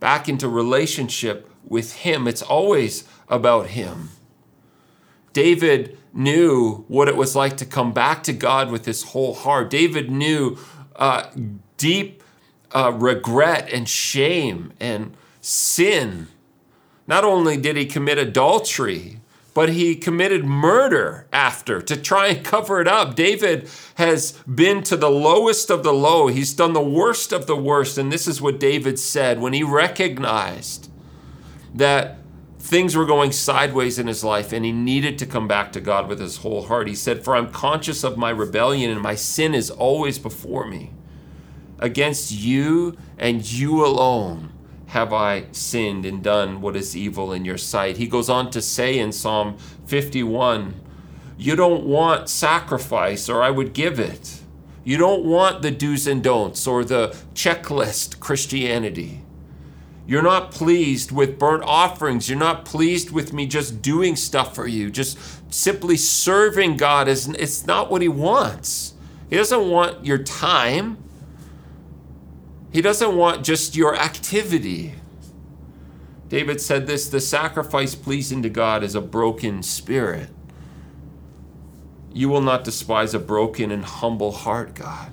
back 0.00 0.28
into 0.28 0.48
relationship 0.48 1.48
with 1.64 1.92
Him. 1.98 2.26
It's 2.26 2.42
always 2.42 3.04
about 3.28 3.68
Him. 3.68 4.08
David 5.32 5.97
knew 6.12 6.84
what 6.88 7.08
it 7.08 7.16
was 7.16 7.36
like 7.36 7.56
to 7.58 7.66
come 7.66 7.92
back 7.92 8.22
to 8.24 8.32
God 8.32 8.70
with 8.70 8.86
his 8.86 9.02
whole 9.04 9.34
heart. 9.34 9.70
David 9.70 10.10
knew 10.10 10.58
uh, 10.96 11.26
deep 11.76 12.22
uh, 12.74 12.92
regret 12.92 13.68
and 13.72 13.88
shame 13.88 14.72
and 14.80 15.16
sin. 15.40 16.28
Not 17.06 17.24
only 17.24 17.56
did 17.56 17.76
he 17.76 17.86
commit 17.86 18.18
adultery, 18.18 19.20
but 19.54 19.70
he 19.70 19.96
committed 19.96 20.44
murder 20.44 21.26
after 21.32 21.80
to 21.82 21.96
try 21.96 22.28
and 22.28 22.44
cover 22.44 22.80
it 22.80 22.86
up. 22.86 23.16
David 23.16 23.68
has 23.96 24.32
been 24.42 24.84
to 24.84 24.96
the 24.96 25.10
lowest 25.10 25.68
of 25.68 25.82
the 25.82 25.92
low. 25.92 26.28
He's 26.28 26.54
done 26.54 26.74
the 26.74 26.80
worst 26.80 27.32
of 27.32 27.46
the 27.48 27.56
worst. 27.56 27.98
And 27.98 28.12
this 28.12 28.28
is 28.28 28.40
what 28.40 28.60
David 28.60 29.00
said 29.00 29.40
when 29.40 29.52
he 29.52 29.64
recognized 29.64 30.88
that 31.74 32.17
things 32.58 32.96
were 32.96 33.06
going 33.06 33.32
sideways 33.32 33.98
in 33.98 34.06
his 34.06 34.24
life 34.24 34.52
and 34.52 34.64
he 34.64 34.72
needed 34.72 35.18
to 35.18 35.26
come 35.26 35.46
back 35.46 35.72
to 35.72 35.80
God 35.80 36.08
with 36.08 36.20
his 36.20 36.38
whole 36.38 36.66
heart. 36.66 36.88
He 36.88 36.94
said, 36.94 37.24
For 37.24 37.36
I'm 37.36 37.52
conscious 37.52 38.04
of 38.04 38.16
my 38.16 38.30
rebellion 38.30 38.90
and 38.90 39.00
my 39.00 39.14
sin 39.14 39.54
is 39.54 39.70
always 39.70 40.18
before 40.18 40.66
me. 40.66 40.92
Against 41.78 42.32
you 42.32 42.96
and 43.16 43.50
you 43.50 43.84
alone 43.84 44.52
have 44.88 45.12
I 45.12 45.44
sinned 45.52 46.04
and 46.04 46.22
done 46.22 46.60
what 46.60 46.74
is 46.74 46.96
evil 46.96 47.32
in 47.32 47.44
your 47.44 47.58
sight. 47.58 47.98
He 47.98 48.08
goes 48.08 48.28
on 48.28 48.50
to 48.50 48.62
say 48.62 48.98
in 48.98 49.12
Psalm 49.12 49.58
51 49.86 50.74
You 51.36 51.54
don't 51.54 51.84
want 51.84 52.28
sacrifice, 52.28 53.28
or 53.28 53.42
I 53.42 53.50
would 53.50 53.74
give 53.74 54.00
it. 54.00 54.40
You 54.82 54.96
don't 54.96 55.24
want 55.24 55.60
the 55.60 55.70
do's 55.70 56.06
and 56.06 56.24
don'ts 56.24 56.66
or 56.66 56.84
the 56.84 57.14
checklist 57.34 58.18
Christianity. 58.18 59.22
You're 60.08 60.22
not 60.22 60.52
pleased 60.52 61.12
with 61.12 61.38
burnt 61.38 61.62
offerings. 61.64 62.30
You're 62.30 62.38
not 62.38 62.64
pleased 62.64 63.10
with 63.10 63.34
me 63.34 63.46
just 63.46 63.82
doing 63.82 64.16
stuff 64.16 64.54
for 64.54 64.66
you. 64.66 64.90
Just 64.90 65.18
simply 65.52 65.98
serving 65.98 66.78
God 66.78 67.08
is 67.08 67.28
it's 67.28 67.66
not 67.66 67.90
what 67.90 68.00
he 68.00 68.08
wants. 68.08 68.94
He 69.28 69.36
doesn't 69.36 69.68
want 69.68 70.06
your 70.06 70.16
time. 70.16 70.96
He 72.72 72.80
doesn't 72.80 73.16
want 73.16 73.44
just 73.44 73.76
your 73.76 73.94
activity. 73.94 74.94
David 76.30 76.62
said 76.62 76.86
this 76.86 77.10
the 77.10 77.20
sacrifice 77.20 77.94
pleasing 77.94 78.42
to 78.44 78.48
God 78.48 78.82
is 78.82 78.94
a 78.94 79.02
broken 79.02 79.62
spirit. 79.62 80.30
You 82.14 82.30
will 82.30 82.40
not 82.40 82.64
despise 82.64 83.12
a 83.12 83.18
broken 83.18 83.70
and 83.70 83.84
humble 83.84 84.32
heart, 84.32 84.74
God. 84.74 85.12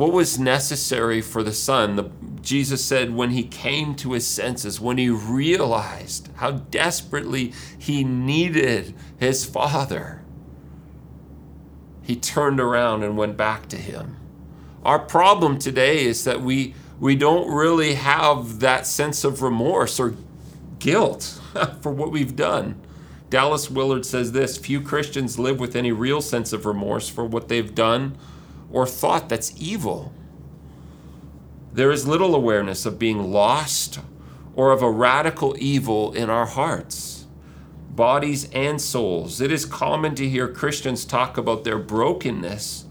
What 0.00 0.12
was 0.12 0.38
necessary 0.38 1.20
for 1.20 1.42
the 1.42 1.52
Son? 1.52 1.96
The, 1.96 2.10
Jesus 2.40 2.82
said 2.82 3.14
when 3.14 3.32
he 3.32 3.42
came 3.42 3.94
to 3.96 4.12
his 4.12 4.26
senses, 4.26 4.80
when 4.80 4.96
he 4.96 5.10
realized 5.10 6.30
how 6.36 6.52
desperately 6.52 7.52
he 7.78 8.02
needed 8.02 8.94
his 9.18 9.44
Father, 9.44 10.22
he 12.00 12.16
turned 12.16 12.60
around 12.60 13.02
and 13.02 13.18
went 13.18 13.36
back 13.36 13.68
to 13.68 13.76
him. 13.76 14.16
Our 14.86 15.00
problem 15.00 15.58
today 15.58 16.06
is 16.06 16.24
that 16.24 16.40
we, 16.40 16.74
we 16.98 17.14
don't 17.14 17.54
really 17.54 17.92
have 17.92 18.60
that 18.60 18.86
sense 18.86 19.22
of 19.22 19.42
remorse 19.42 20.00
or 20.00 20.14
guilt 20.78 21.42
for 21.82 21.92
what 21.92 22.10
we've 22.10 22.34
done. 22.34 22.80
Dallas 23.28 23.70
Willard 23.70 24.06
says 24.06 24.32
this 24.32 24.56
few 24.56 24.80
Christians 24.80 25.38
live 25.38 25.60
with 25.60 25.76
any 25.76 25.92
real 25.92 26.22
sense 26.22 26.54
of 26.54 26.64
remorse 26.64 27.10
for 27.10 27.26
what 27.26 27.48
they've 27.48 27.74
done 27.74 28.16
or 28.72 28.86
thought 28.86 29.28
that's 29.28 29.52
evil. 29.56 30.12
There 31.72 31.90
is 31.90 32.06
little 32.06 32.34
awareness 32.34 32.84
of 32.84 32.98
being 32.98 33.32
lost 33.32 34.00
or 34.54 34.72
of 34.72 34.82
a 34.82 34.90
radical 34.90 35.54
evil 35.58 36.12
in 36.12 36.28
our 36.28 36.46
hearts, 36.46 37.26
bodies, 37.90 38.48
and 38.52 38.80
souls. 38.80 39.40
It 39.40 39.52
is 39.52 39.64
common 39.64 40.14
to 40.16 40.28
hear 40.28 40.48
Christians 40.48 41.04
talk 41.04 41.38
about 41.38 41.64
their 41.64 41.78
brokenness, 41.78 42.86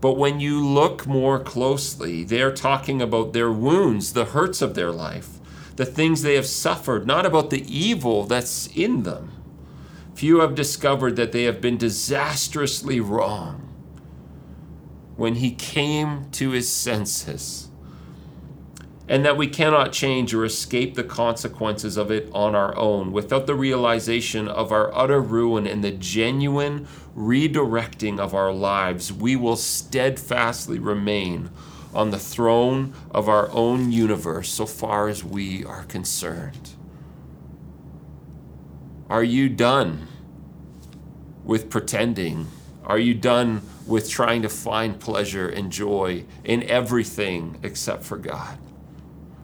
but 0.00 0.14
when 0.14 0.40
you 0.40 0.66
look 0.66 1.06
more 1.06 1.38
closely, 1.38 2.24
they 2.24 2.42
are 2.42 2.52
talking 2.52 3.00
about 3.00 3.32
their 3.32 3.52
wounds, 3.52 4.14
the 4.14 4.26
hurts 4.26 4.62
of 4.62 4.74
their 4.74 4.90
life, 4.90 5.38
the 5.76 5.86
things 5.86 6.22
they 6.22 6.34
have 6.34 6.46
suffered, 6.46 7.06
not 7.06 7.26
about 7.26 7.50
the 7.50 7.64
evil 7.72 8.24
that's 8.24 8.66
in 8.74 9.02
them. 9.04 9.30
Few 10.14 10.40
have 10.40 10.54
discovered 10.54 11.16
that 11.16 11.32
they 11.32 11.44
have 11.44 11.60
been 11.60 11.76
disastrously 11.76 13.00
wrong. 13.00 13.71
When 15.22 15.36
he 15.36 15.52
came 15.52 16.28
to 16.32 16.50
his 16.50 16.68
senses, 16.68 17.68
and 19.06 19.24
that 19.24 19.36
we 19.36 19.46
cannot 19.46 19.92
change 19.92 20.34
or 20.34 20.44
escape 20.44 20.96
the 20.96 21.04
consequences 21.04 21.96
of 21.96 22.10
it 22.10 22.28
on 22.34 22.56
our 22.56 22.76
own 22.76 23.12
without 23.12 23.46
the 23.46 23.54
realization 23.54 24.48
of 24.48 24.72
our 24.72 24.92
utter 24.92 25.20
ruin 25.20 25.64
and 25.64 25.84
the 25.84 25.92
genuine 25.92 26.88
redirecting 27.16 28.18
of 28.18 28.34
our 28.34 28.52
lives, 28.52 29.12
we 29.12 29.36
will 29.36 29.54
steadfastly 29.54 30.80
remain 30.80 31.50
on 31.94 32.10
the 32.10 32.18
throne 32.18 32.92
of 33.12 33.28
our 33.28 33.48
own 33.52 33.92
universe 33.92 34.48
so 34.48 34.66
far 34.66 35.06
as 35.06 35.22
we 35.22 35.64
are 35.64 35.84
concerned. 35.84 36.70
Are 39.08 39.22
you 39.22 39.48
done 39.48 40.08
with 41.44 41.70
pretending? 41.70 42.48
Are 42.84 42.98
you 42.98 43.14
done 43.14 43.62
with 43.86 44.08
trying 44.08 44.42
to 44.42 44.48
find 44.48 45.00
pleasure 45.00 45.48
and 45.48 45.72
joy 45.72 46.24
in 46.44 46.62
everything 46.64 47.58
except 47.62 48.04
for 48.04 48.16
God? 48.16 48.58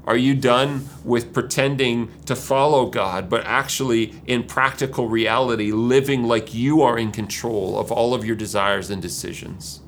Are 0.07 0.17
you 0.17 0.35
done 0.35 0.89
with 1.05 1.35
pretending 1.35 2.11
to 2.25 2.35
follow 2.35 2.87
God, 2.87 3.29
but 3.29 3.45
actually, 3.45 4.15
in 4.27 4.45
practical 4.45 5.07
reality, 5.07 5.71
living 5.71 6.25
like 6.25 6.55
you 6.55 6.81
are 6.81 6.99
in 6.99 7.13
control 7.13 7.79
of 7.79 7.93
all 7.93 8.15
of 8.15 8.25
your 8.25 8.37
desires 8.37 8.89
and 8.89 9.03
decisions? 9.03 9.83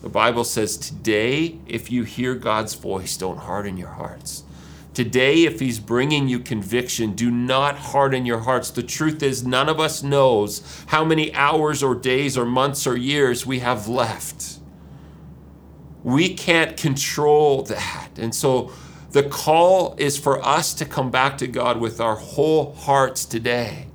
The 0.00 0.08
Bible 0.08 0.44
says, 0.44 0.78
Today, 0.78 1.58
if 1.66 1.92
you 1.92 2.04
hear 2.04 2.34
God's 2.34 2.74
voice, 2.74 3.18
don't 3.18 3.36
harden 3.36 3.76
your 3.76 3.90
hearts. 3.90 4.44
Today, 4.94 5.44
if 5.44 5.60
He's 5.60 5.78
bringing 5.78 6.28
you 6.28 6.38
conviction, 6.38 7.12
do 7.12 7.30
not 7.30 7.76
harden 7.76 8.26
your 8.26 8.40
hearts. 8.40 8.70
The 8.70 8.82
truth 8.82 9.22
is, 9.22 9.46
none 9.46 9.68
of 9.68 9.78
us 9.78 10.02
knows 10.02 10.62
how 10.86 11.04
many 11.04 11.32
hours 11.34 11.82
or 11.82 11.94
days 11.94 12.36
or 12.36 12.44
months 12.44 12.86
or 12.86 12.96
years 12.96 13.46
we 13.46 13.60
have 13.60 13.86
left. 13.88 14.58
We 16.02 16.34
can't 16.34 16.76
control 16.76 17.62
that. 17.64 18.10
And 18.18 18.34
so, 18.34 18.72
the 19.12 19.22
call 19.22 19.94
is 19.98 20.18
for 20.18 20.44
us 20.44 20.74
to 20.74 20.84
come 20.84 21.10
back 21.10 21.38
to 21.38 21.46
God 21.46 21.80
with 21.80 22.00
our 22.00 22.16
whole 22.16 22.74
hearts 22.74 23.24
today. 23.24 23.86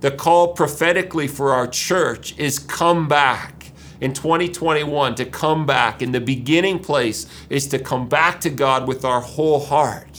The 0.00 0.10
call 0.10 0.54
prophetically 0.54 1.28
for 1.28 1.52
our 1.52 1.66
church 1.66 2.36
is 2.38 2.58
come 2.58 3.06
back 3.06 3.72
in 4.00 4.12
2021 4.12 5.14
to 5.16 5.24
come 5.24 5.66
back. 5.66 6.02
And 6.02 6.14
the 6.14 6.20
beginning 6.20 6.78
place 6.78 7.26
is 7.48 7.66
to 7.68 7.78
come 7.78 8.08
back 8.08 8.40
to 8.40 8.50
God 8.50 8.88
with 8.88 9.04
our 9.04 9.20
whole 9.20 9.60
heart, 9.60 10.09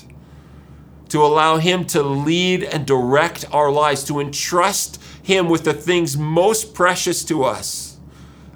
to 1.12 1.24
allow 1.24 1.58
Him 1.58 1.86
to 1.88 2.02
lead 2.02 2.63
and 2.63 2.86
direct 2.86 3.45
our 3.52 3.71
lives, 3.71 4.04
to 4.06 4.19
entrust 4.19 5.02
Him 5.21 5.50
with 5.50 5.65
the 5.65 5.74
things 5.74 6.17
most 6.17 6.74
precious 6.74 7.24
to 7.26 7.43
us, 7.43 7.97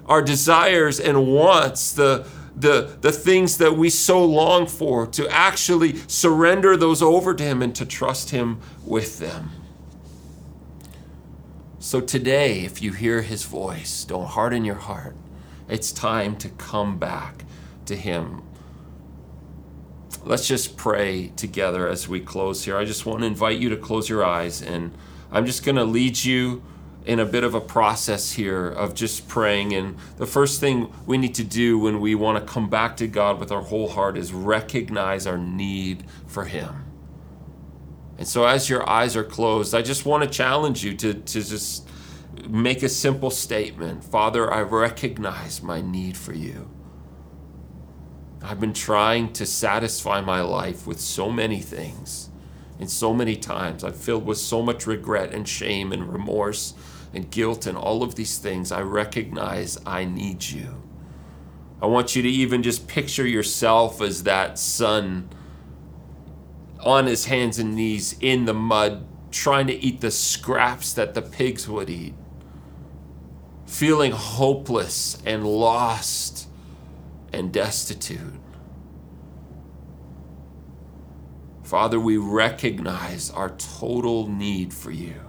our 0.06 0.22
desires 0.22 0.98
and 0.98 1.26
wants, 1.26 1.92
the 1.92 2.26
the, 2.58 2.96
the 3.02 3.12
things 3.12 3.58
that 3.58 3.76
we 3.76 3.90
so 3.90 4.24
long 4.24 4.66
for, 4.66 5.06
to 5.08 5.28
actually 5.28 5.96
surrender 6.08 6.74
those 6.74 7.02
over 7.02 7.34
to 7.34 7.44
Him 7.44 7.60
and 7.60 7.74
to 7.74 7.84
trust 7.84 8.30
Him 8.30 8.60
with 8.86 9.18
them. 9.18 9.50
So 11.78 12.00
today, 12.00 12.60
if 12.60 12.80
you 12.80 12.92
hear 12.92 13.20
His 13.20 13.44
voice, 13.44 14.04
don't 14.04 14.28
harden 14.28 14.64
your 14.64 14.76
heart. 14.76 15.14
It's 15.68 15.92
time 15.92 16.36
to 16.36 16.48
come 16.48 16.98
back 16.98 17.44
to 17.84 17.94
Him. 17.94 18.42
Let's 20.26 20.48
just 20.48 20.76
pray 20.76 21.28
together 21.36 21.86
as 21.86 22.08
we 22.08 22.18
close 22.18 22.64
here. 22.64 22.76
I 22.76 22.84
just 22.84 23.06
want 23.06 23.20
to 23.20 23.26
invite 23.26 23.60
you 23.60 23.68
to 23.68 23.76
close 23.76 24.08
your 24.08 24.24
eyes, 24.24 24.60
and 24.60 24.92
I'm 25.30 25.46
just 25.46 25.64
going 25.64 25.76
to 25.76 25.84
lead 25.84 26.24
you 26.24 26.64
in 27.04 27.20
a 27.20 27.24
bit 27.24 27.44
of 27.44 27.54
a 27.54 27.60
process 27.60 28.32
here 28.32 28.66
of 28.66 28.92
just 28.92 29.28
praying. 29.28 29.72
And 29.72 29.96
the 30.16 30.26
first 30.26 30.58
thing 30.58 30.92
we 31.06 31.16
need 31.16 31.36
to 31.36 31.44
do 31.44 31.78
when 31.78 32.00
we 32.00 32.16
want 32.16 32.44
to 32.44 32.52
come 32.52 32.68
back 32.68 32.96
to 32.96 33.06
God 33.06 33.38
with 33.38 33.52
our 33.52 33.62
whole 33.62 33.88
heart 33.88 34.18
is 34.18 34.32
recognize 34.32 35.28
our 35.28 35.38
need 35.38 36.04
for 36.26 36.44
Him. 36.46 36.86
And 38.18 38.26
so, 38.26 38.46
as 38.46 38.68
your 38.68 38.88
eyes 38.88 39.14
are 39.14 39.22
closed, 39.22 39.76
I 39.76 39.82
just 39.82 40.06
want 40.06 40.24
to 40.24 40.28
challenge 40.28 40.84
you 40.84 40.96
to, 40.96 41.14
to 41.14 41.40
just 41.40 41.88
make 42.48 42.82
a 42.82 42.88
simple 42.88 43.30
statement 43.30 44.02
Father, 44.02 44.52
I 44.52 44.62
recognize 44.62 45.62
my 45.62 45.80
need 45.80 46.16
for 46.16 46.32
you. 46.32 46.75
I've 48.48 48.60
been 48.60 48.72
trying 48.72 49.32
to 49.32 49.44
satisfy 49.44 50.20
my 50.20 50.40
life 50.40 50.86
with 50.86 51.00
so 51.00 51.32
many 51.32 51.60
things. 51.60 52.30
And 52.78 52.88
so 52.88 53.12
many 53.12 53.34
times 53.34 53.82
I'm 53.82 53.92
filled 53.92 54.24
with 54.24 54.38
so 54.38 54.62
much 54.62 54.86
regret 54.86 55.34
and 55.34 55.48
shame 55.48 55.92
and 55.92 56.12
remorse 56.12 56.74
and 57.12 57.28
guilt 57.28 57.66
and 57.66 57.76
all 57.76 58.04
of 58.04 58.14
these 58.14 58.38
things, 58.38 58.70
I 58.70 58.82
recognize 58.82 59.78
I 59.84 60.04
need 60.04 60.44
you. 60.44 60.80
I 61.82 61.86
want 61.86 62.14
you 62.14 62.22
to 62.22 62.28
even 62.28 62.62
just 62.62 62.86
picture 62.86 63.26
yourself 63.26 64.00
as 64.00 64.22
that 64.22 64.60
son 64.60 65.28
on 66.84 67.06
his 67.06 67.24
hands 67.24 67.58
and 67.58 67.74
knees 67.74 68.16
in 68.20 68.44
the 68.44 68.54
mud, 68.54 69.08
trying 69.32 69.66
to 69.66 69.74
eat 69.74 70.00
the 70.00 70.12
scraps 70.12 70.92
that 70.92 71.14
the 71.14 71.22
pigs 71.22 71.68
would 71.68 71.90
eat, 71.90 72.14
feeling 73.66 74.12
hopeless 74.12 75.20
and 75.26 75.44
lost 75.44 76.45
and 77.36 77.52
destitute. 77.52 78.40
Father, 81.62 82.00
we 82.00 82.16
recognize 82.16 83.30
our 83.30 83.50
total 83.50 84.28
need 84.28 84.72
for 84.72 84.90
you. 84.90 85.20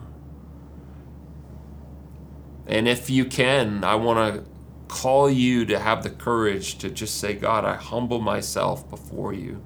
And 2.65 2.87
if 2.87 3.09
you 3.09 3.25
can, 3.25 3.83
I 3.83 3.95
want 3.95 4.35
to 4.35 4.43
call 4.87 5.29
you 5.29 5.65
to 5.65 5.79
have 5.79 6.03
the 6.03 6.09
courage 6.09 6.77
to 6.77 6.89
just 6.89 7.19
say, 7.19 7.33
God, 7.33 7.65
I 7.65 7.75
humble 7.75 8.19
myself 8.19 8.89
before 8.89 9.33
you. 9.33 9.63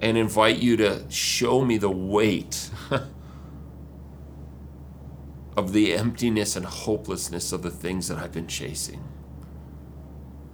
And 0.00 0.16
invite 0.16 0.58
you 0.58 0.76
to 0.78 1.04
show 1.10 1.64
me 1.64 1.78
the 1.78 1.90
weight 1.90 2.70
of 5.56 5.72
the 5.72 5.94
emptiness 5.94 6.56
and 6.56 6.64
hopelessness 6.64 7.52
of 7.52 7.62
the 7.62 7.70
things 7.70 8.08
that 8.08 8.18
I've 8.18 8.32
been 8.32 8.48
chasing. 8.48 9.11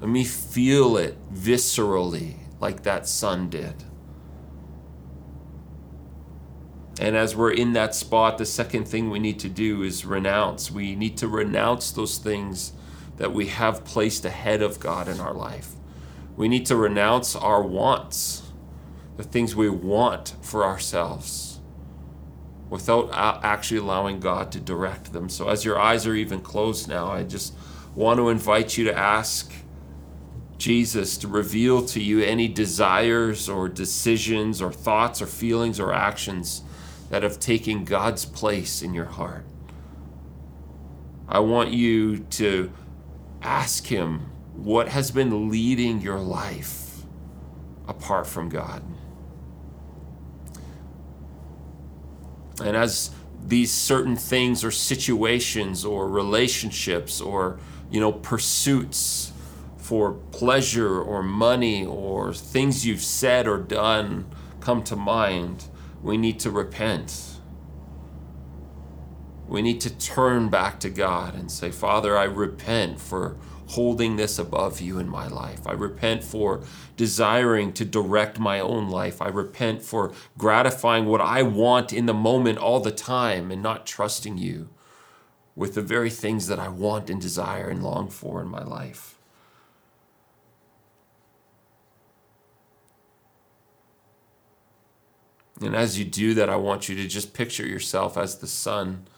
Let 0.00 0.10
me 0.10 0.24
feel 0.24 0.96
it 0.96 1.16
viscerally, 1.32 2.36
like 2.60 2.82
that 2.84 3.08
son 3.08 3.50
did. 3.50 3.84
And 7.00 7.16
as 7.16 7.36
we're 7.36 7.52
in 7.52 7.74
that 7.74 7.94
spot, 7.94 8.38
the 8.38 8.46
second 8.46 8.88
thing 8.88 9.10
we 9.10 9.18
need 9.18 9.38
to 9.40 9.48
do 9.48 9.82
is 9.82 10.04
renounce. 10.04 10.70
We 10.70 10.96
need 10.96 11.16
to 11.18 11.28
renounce 11.28 11.92
those 11.92 12.18
things 12.18 12.72
that 13.16 13.32
we 13.32 13.46
have 13.46 13.84
placed 13.84 14.24
ahead 14.24 14.62
of 14.62 14.80
God 14.80 15.08
in 15.08 15.20
our 15.20 15.34
life. 15.34 15.72
We 16.36 16.48
need 16.48 16.66
to 16.66 16.76
renounce 16.76 17.34
our 17.34 17.62
wants, 17.62 18.42
the 19.16 19.24
things 19.24 19.54
we 19.54 19.68
want 19.68 20.34
for 20.40 20.64
ourselves 20.64 21.58
without 22.70 23.10
actually 23.42 23.78
allowing 23.78 24.20
God 24.20 24.52
to 24.52 24.60
direct 24.60 25.12
them. 25.12 25.28
So, 25.28 25.48
as 25.48 25.64
your 25.64 25.78
eyes 25.78 26.06
are 26.06 26.14
even 26.14 26.40
closed 26.40 26.88
now, 26.88 27.10
I 27.10 27.24
just 27.24 27.54
want 27.94 28.18
to 28.18 28.28
invite 28.28 28.76
you 28.76 28.84
to 28.84 28.96
ask 28.96 29.52
Jesus 30.58 31.16
to 31.18 31.28
reveal 31.28 31.84
to 31.86 32.02
you 32.02 32.20
any 32.20 32.48
desires 32.48 33.48
or 33.48 33.68
decisions 33.68 34.60
or 34.60 34.72
thoughts 34.72 35.22
or 35.22 35.26
feelings 35.26 35.78
or 35.78 35.92
actions 35.92 36.62
that 37.10 37.22
have 37.22 37.38
taken 37.38 37.84
God's 37.84 38.24
place 38.24 38.82
in 38.82 38.92
your 38.92 39.06
heart. 39.06 39.44
I 41.28 41.38
want 41.40 41.70
you 41.70 42.18
to 42.18 42.72
ask 43.42 43.86
Him 43.86 44.30
what 44.54 44.88
has 44.88 45.10
been 45.10 45.50
leading 45.50 46.00
your 46.00 46.18
life 46.18 47.02
apart 47.86 48.26
from 48.26 48.48
God. 48.48 48.82
And 52.62 52.76
as 52.76 53.10
these 53.46 53.72
certain 53.72 54.16
things 54.16 54.64
or 54.64 54.70
situations 54.70 55.84
or 55.84 56.08
relationships 56.08 57.20
or 57.20 57.58
you 57.90 58.00
know 58.00 58.12
pursuits 58.12 59.32
for 59.88 60.12
pleasure 60.12 61.00
or 61.00 61.22
money 61.22 61.82
or 61.82 62.34
things 62.34 62.84
you've 62.84 63.00
said 63.00 63.48
or 63.48 63.56
done 63.56 64.26
come 64.60 64.82
to 64.82 64.94
mind, 64.94 65.64
we 66.02 66.18
need 66.18 66.38
to 66.38 66.50
repent. 66.50 67.38
We 69.46 69.62
need 69.62 69.80
to 69.80 69.98
turn 69.98 70.50
back 70.50 70.78
to 70.80 70.90
God 70.90 71.34
and 71.34 71.50
say, 71.50 71.70
Father, 71.70 72.18
I 72.18 72.24
repent 72.24 73.00
for 73.00 73.38
holding 73.68 74.16
this 74.16 74.38
above 74.38 74.78
you 74.82 74.98
in 74.98 75.08
my 75.08 75.26
life. 75.26 75.66
I 75.66 75.72
repent 75.72 76.22
for 76.22 76.62
desiring 76.98 77.72
to 77.72 77.86
direct 77.86 78.38
my 78.38 78.60
own 78.60 78.90
life. 78.90 79.22
I 79.22 79.28
repent 79.28 79.80
for 79.80 80.12
gratifying 80.36 81.06
what 81.06 81.22
I 81.22 81.42
want 81.42 81.94
in 81.94 82.04
the 82.04 82.12
moment 82.12 82.58
all 82.58 82.80
the 82.80 82.92
time 82.92 83.50
and 83.50 83.62
not 83.62 83.86
trusting 83.86 84.36
you 84.36 84.68
with 85.56 85.74
the 85.74 85.80
very 85.80 86.10
things 86.10 86.46
that 86.48 86.58
I 86.58 86.68
want 86.68 87.08
and 87.08 87.18
desire 87.18 87.70
and 87.70 87.82
long 87.82 88.10
for 88.10 88.42
in 88.42 88.48
my 88.48 88.62
life. 88.62 89.17
And 95.60 95.74
as 95.74 95.98
you 95.98 96.04
do 96.04 96.34
that, 96.34 96.48
I 96.48 96.56
want 96.56 96.88
you 96.88 96.94
to 96.96 97.08
just 97.08 97.34
picture 97.34 97.66
yourself 97.66 98.16
as 98.16 98.38
the 98.38 98.46
son 98.46 99.08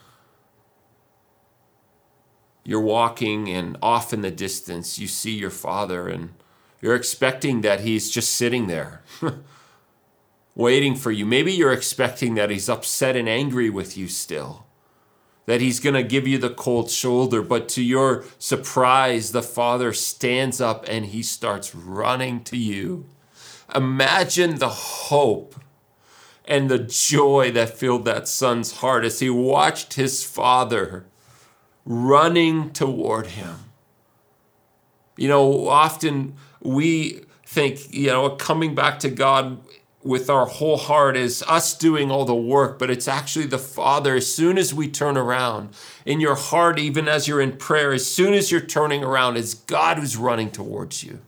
you're 2.65 2.81
walking 2.81 3.49
and 3.49 3.77
off 3.83 4.13
in 4.13 4.21
the 4.21 4.31
distance 4.31 4.99
you 4.99 5.09
see 5.09 5.33
your 5.33 5.51
father 5.51 6.09
and 6.09 6.31
you're 6.81 6.95
expecting 6.95 7.63
that 7.63 7.81
he's 7.81 8.11
just 8.11 8.33
sitting 8.35 8.67
there 8.67 9.03
waiting 10.55 10.95
for 10.95 11.11
you. 11.11 11.25
Maybe 11.27 11.53
you're 11.53 11.73
expecting 11.73 12.35
that 12.35 12.51
he's 12.51 12.69
upset 12.69 13.17
and 13.17 13.29
angry 13.29 13.71
with 13.71 13.97
you 13.97 14.09
still 14.09 14.67
that 15.47 15.61
he's 15.61 15.81
going 15.81 15.95
to 15.95 16.03
give 16.03 16.29
you 16.29 16.39
the 16.39 16.51
cold 16.51 16.91
shoulder 16.91 17.43
but 17.43 17.69
to 17.69 17.83
your 17.83 18.25
surprise 18.39 19.33
the 19.33 19.43
father 19.43 19.93
stands 19.93 20.61
up 20.61 20.85
and 20.87 21.07
he 21.07 21.23
starts 21.23 21.75
running 21.75 22.45
to 22.45 22.57
you. 22.57 23.07
Imagine 23.75 24.59
the 24.59 24.69
hope 24.69 25.57
and 26.45 26.69
the 26.69 26.79
joy 26.79 27.51
that 27.53 27.77
filled 27.77 28.05
that 28.05 28.29
son's 28.29 28.79
heart 28.79 29.05
as 29.05 29.21
he 29.21 29.31
watched 29.31 29.95
his 29.95 30.25
father 30.25 31.07
running 31.85 32.71
toward 32.73 33.29
him. 33.29 33.57
You 35.17 35.29
know, 35.29 35.69
often 35.69 36.35
we 36.61 37.25
think, 37.47 37.93
you 37.93 38.09
know, 38.09 38.31
coming 38.31 38.75
back 38.75 38.99
to 39.01 39.11
God 39.11 39.61
with 40.03 40.31
our 40.31 40.47
whole 40.47 40.79
heart 40.79 41.17
is 41.17 41.45
us 41.47 41.77
doing 41.77 42.11
all 42.11 42.25
the 42.25 42.35
work, 42.35 42.79
but 42.79 42.91
it's 42.91 43.07
actually 43.07 43.47
the 43.47 43.59
Father. 43.59 44.15
As 44.15 44.35
soon 44.35 44.57
as 44.57 44.73
we 44.73 44.89
turn 44.89 45.17
around 45.17 45.71
in 46.07 46.21
your 46.21 46.37
heart, 46.37 46.79
even 46.79 47.07
as 47.07 47.29
you're 47.29 47.41
in 47.41 47.57
prayer, 47.57 47.93
as 47.93 48.07
soon 48.07 48.33
as 48.33 48.51
you're 48.51 48.61
turning 48.63 49.05
around, 49.05 49.37
it's 49.37 49.53
God 49.53 49.99
who's 49.99 50.17
running 50.17 50.51
towards 50.51 51.05
you. 51.05 51.21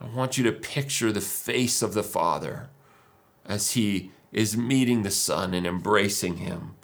want 0.13 0.37
you 0.37 0.43
to 0.45 0.51
picture 0.51 1.11
the 1.11 1.21
face 1.21 1.81
of 1.81 1.93
the 1.93 2.03
Father 2.03 2.69
as 3.45 3.71
He 3.71 4.11
is 4.31 4.55
meeting 4.55 5.03
the 5.03 5.11
Son 5.11 5.53
and 5.53 5.65
embracing 5.65 6.37
Him 6.37 6.75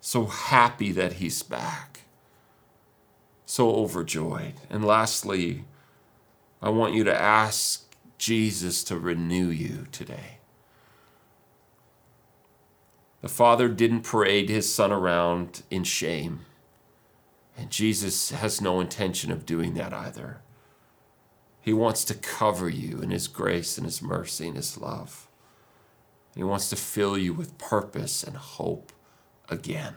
so 0.00 0.24
happy 0.24 0.92
that 0.92 1.14
he's 1.14 1.42
back, 1.42 2.00
so 3.44 3.70
overjoyed. 3.70 4.54
And 4.70 4.84
lastly, 4.84 5.64
I 6.62 6.70
want 6.70 6.94
you 6.94 7.04
to 7.04 7.14
ask 7.14 7.94
Jesus 8.18 8.82
to 8.84 8.98
renew 8.98 9.48
you 9.48 9.86
today. 9.92 10.38
The 13.20 13.28
Father 13.28 13.68
didn't 13.68 14.02
parade 14.02 14.48
his 14.48 14.74
Son 14.74 14.90
around 14.90 15.62
in 15.70 15.84
shame, 15.84 16.46
and 17.56 17.70
Jesus 17.70 18.30
has 18.30 18.62
no 18.62 18.80
intention 18.80 19.30
of 19.30 19.44
doing 19.44 19.74
that 19.74 19.92
either. 19.92 20.40
He 21.60 21.72
wants 21.72 22.04
to 22.04 22.14
cover 22.14 22.68
you 22.68 23.00
in 23.00 23.10
His 23.10 23.28
grace 23.28 23.76
and 23.76 23.84
His 23.84 24.02
mercy 24.02 24.48
and 24.48 24.56
His 24.56 24.78
love. 24.78 25.28
He 26.34 26.44
wants 26.44 26.70
to 26.70 26.76
fill 26.76 27.18
you 27.18 27.34
with 27.34 27.58
purpose 27.58 28.22
and 28.22 28.36
hope 28.36 28.92
again. 29.48 29.94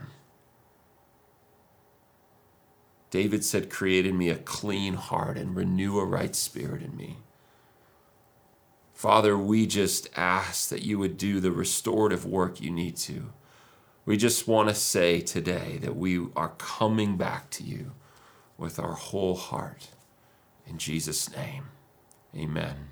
David 3.12 3.46
said, 3.46 3.70
Create 3.70 4.08
in 4.08 4.18
me 4.18 4.30
a 4.30 4.36
clean 4.36 4.96
heart 4.96 5.38
and 5.38 5.56
renew 5.56 6.00
a 6.00 6.06
right 6.06 6.36
spirit 6.36 6.82
in 6.82 6.98
me. 6.98 7.18
Father, 8.94 9.38
we 9.38 9.68
just 9.68 10.10
ask 10.16 10.70
that 10.70 10.84
you 10.84 10.98
would 10.98 11.18
do 11.18 11.40
the 11.40 11.52
restorative 11.52 12.26
work 12.26 12.60
you 12.60 12.72
need 12.72 12.96
to. 12.98 13.32
We 14.06 14.18
just 14.18 14.48
want 14.48 14.70
to 14.70 14.76
say 14.76 15.22
today 15.22 15.78
that 15.82 15.96
we 15.96 16.26
are 16.36 16.54
coming 16.58 17.18
back 17.18 17.50
to 17.52 17.64
you 17.64 17.92
with 18.58 18.80
our 18.80 18.94
whole 18.94 19.36
heart. 19.36 19.90
In 20.74 20.80
Jesus' 20.80 21.30
name, 21.36 21.66
amen. 22.36 22.88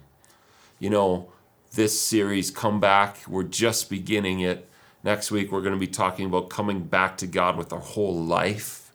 You 0.78 0.92
know, 0.92 1.32
this 1.74 2.00
series, 2.00 2.52
Come 2.52 2.80
Back, 2.80 3.18
we're 3.28 3.42
just 3.42 3.90
beginning 3.90 4.42
it. 4.42 4.70
Next 5.04 5.32
week, 5.32 5.52
we're 5.52 5.64
going 5.64 5.74
to 5.74 5.80
be 5.80 5.88
talking 5.88 6.28
about 6.28 6.52
coming 6.52 6.82
back 6.82 7.18
to 7.18 7.26
God 7.26 7.58
with 7.58 7.74
our 7.74 7.80
whole 7.80 8.24
life. 8.24 8.92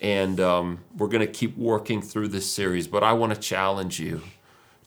And 0.00 0.38
um, 0.38 0.84
we're 0.96 1.08
going 1.08 1.26
to 1.26 1.32
keep 1.32 1.58
working 1.58 2.00
through 2.00 2.28
this 2.28 2.48
series, 2.48 2.86
but 2.86 3.02
I 3.02 3.12
want 3.12 3.34
to 3.34 3.40
challenge 3.40 3.98
you 3.98 4.22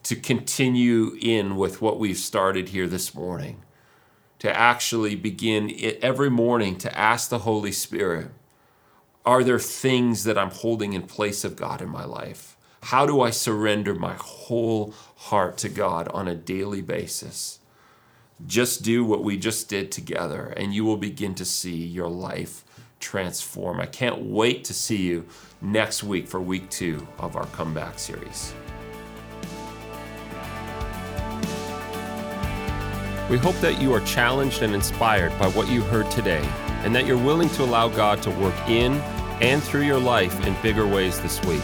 to 0.04 0.16
continue 0.16 1.18
in 1.22 1.58
with 1.58 1.82
what 1.82 2.00
we've 2.00 2.18
started 2.18 2.70
here 2.70 2.88
this 2.88 3.14
morning, 3.14 3.64
to 4.40 4.58
actually 4.58 5.16
begin 5.16 5.78
every 6.02 6.30
morning 6.30 6.78
to 6.78 6.98
ask 6.98 7.30
the 7.30 7.40
Holy 7.40 7.74
Spirit, 7.74 8.32
are 9.26 9.44
there 9.44 9.60
things 9.60 10.24
that 10.24 10.38
I'm 10.38 10.52
holding 10.52 10.94
in 10.94 11.02
place 11.02 11.44
of 11.44 11.58
God 11.58 11.82
in 11.82 11.90
my 11.90 12.06
life? 12.06 12.54
How 12.84 13.06
do 13.06 13.22
I 13.22 13.32
surrender 13.32 13.96
my 13.96 14.14
whole 14.14 14.94
heart 15.16 15.58
to 15.58 15.70
God 15.70 16.08
on 16.10 16.28
a 16.28 16.36
daily 16.36 16.82
basis? 16.82 17.60
Just 18.46 18.84
do 18.84 19.04
what 19.04 19.24
we 19.24 19.36
just 19.36 19.68
did 19.68 19.92
together, 19.92 20.54
and 20.56 20.74
you 20.74 20.86
will 20.86 20.98
begin 20.98 21.34
to 21.36 21.46
see 21.46 21.76
your 21.76 22.08
life 22.08 22.64
transform. 23.00 23.80
I 23.80 23.88
can't 23.88 24.22
wait 24.22 24.64
to 24.66 24.74
see 24.74 24.98
you 24.98 25.26
next 25.60 26.04
week 26.04 26.28
for 26.28 26.40
week 26.40 26.70
two 26.70 27.06
of 27.18 27.36
our 27.36 27.48
comeback 27.48 27.98
series. 27.98 28.54
We 33.30 33.38
hope 33.38 33.56
that 33.56 33.82
you 33.82 33.92
are 33.94 34.02
challenged 34.02 34.62
and 34.62 34.74
inspired 34.74 35.38
by 35.40 35.50
what 35.50 35.68
you 35.68 35.82
heard 35.82 36.10
today, 36.12 36.48
and 36.84 36.96
that 36.96 37.06
you're 37.06 37.18
willing 37.18 37.50
to 37.50 37.64
allow 37.64 37.90
God 37.90 38.22
to 38.22 38.32
work 38.32 38.56
in 38.70 38.94
and 39.42 39.62
through 39.62 39.82
your 39.82 40.00
life 40.00 40.46
in 40.46 40.56
bigger 40.62 40.88
ways 40.88 41.20
this 41.20 41.44
week. 41.46 41.64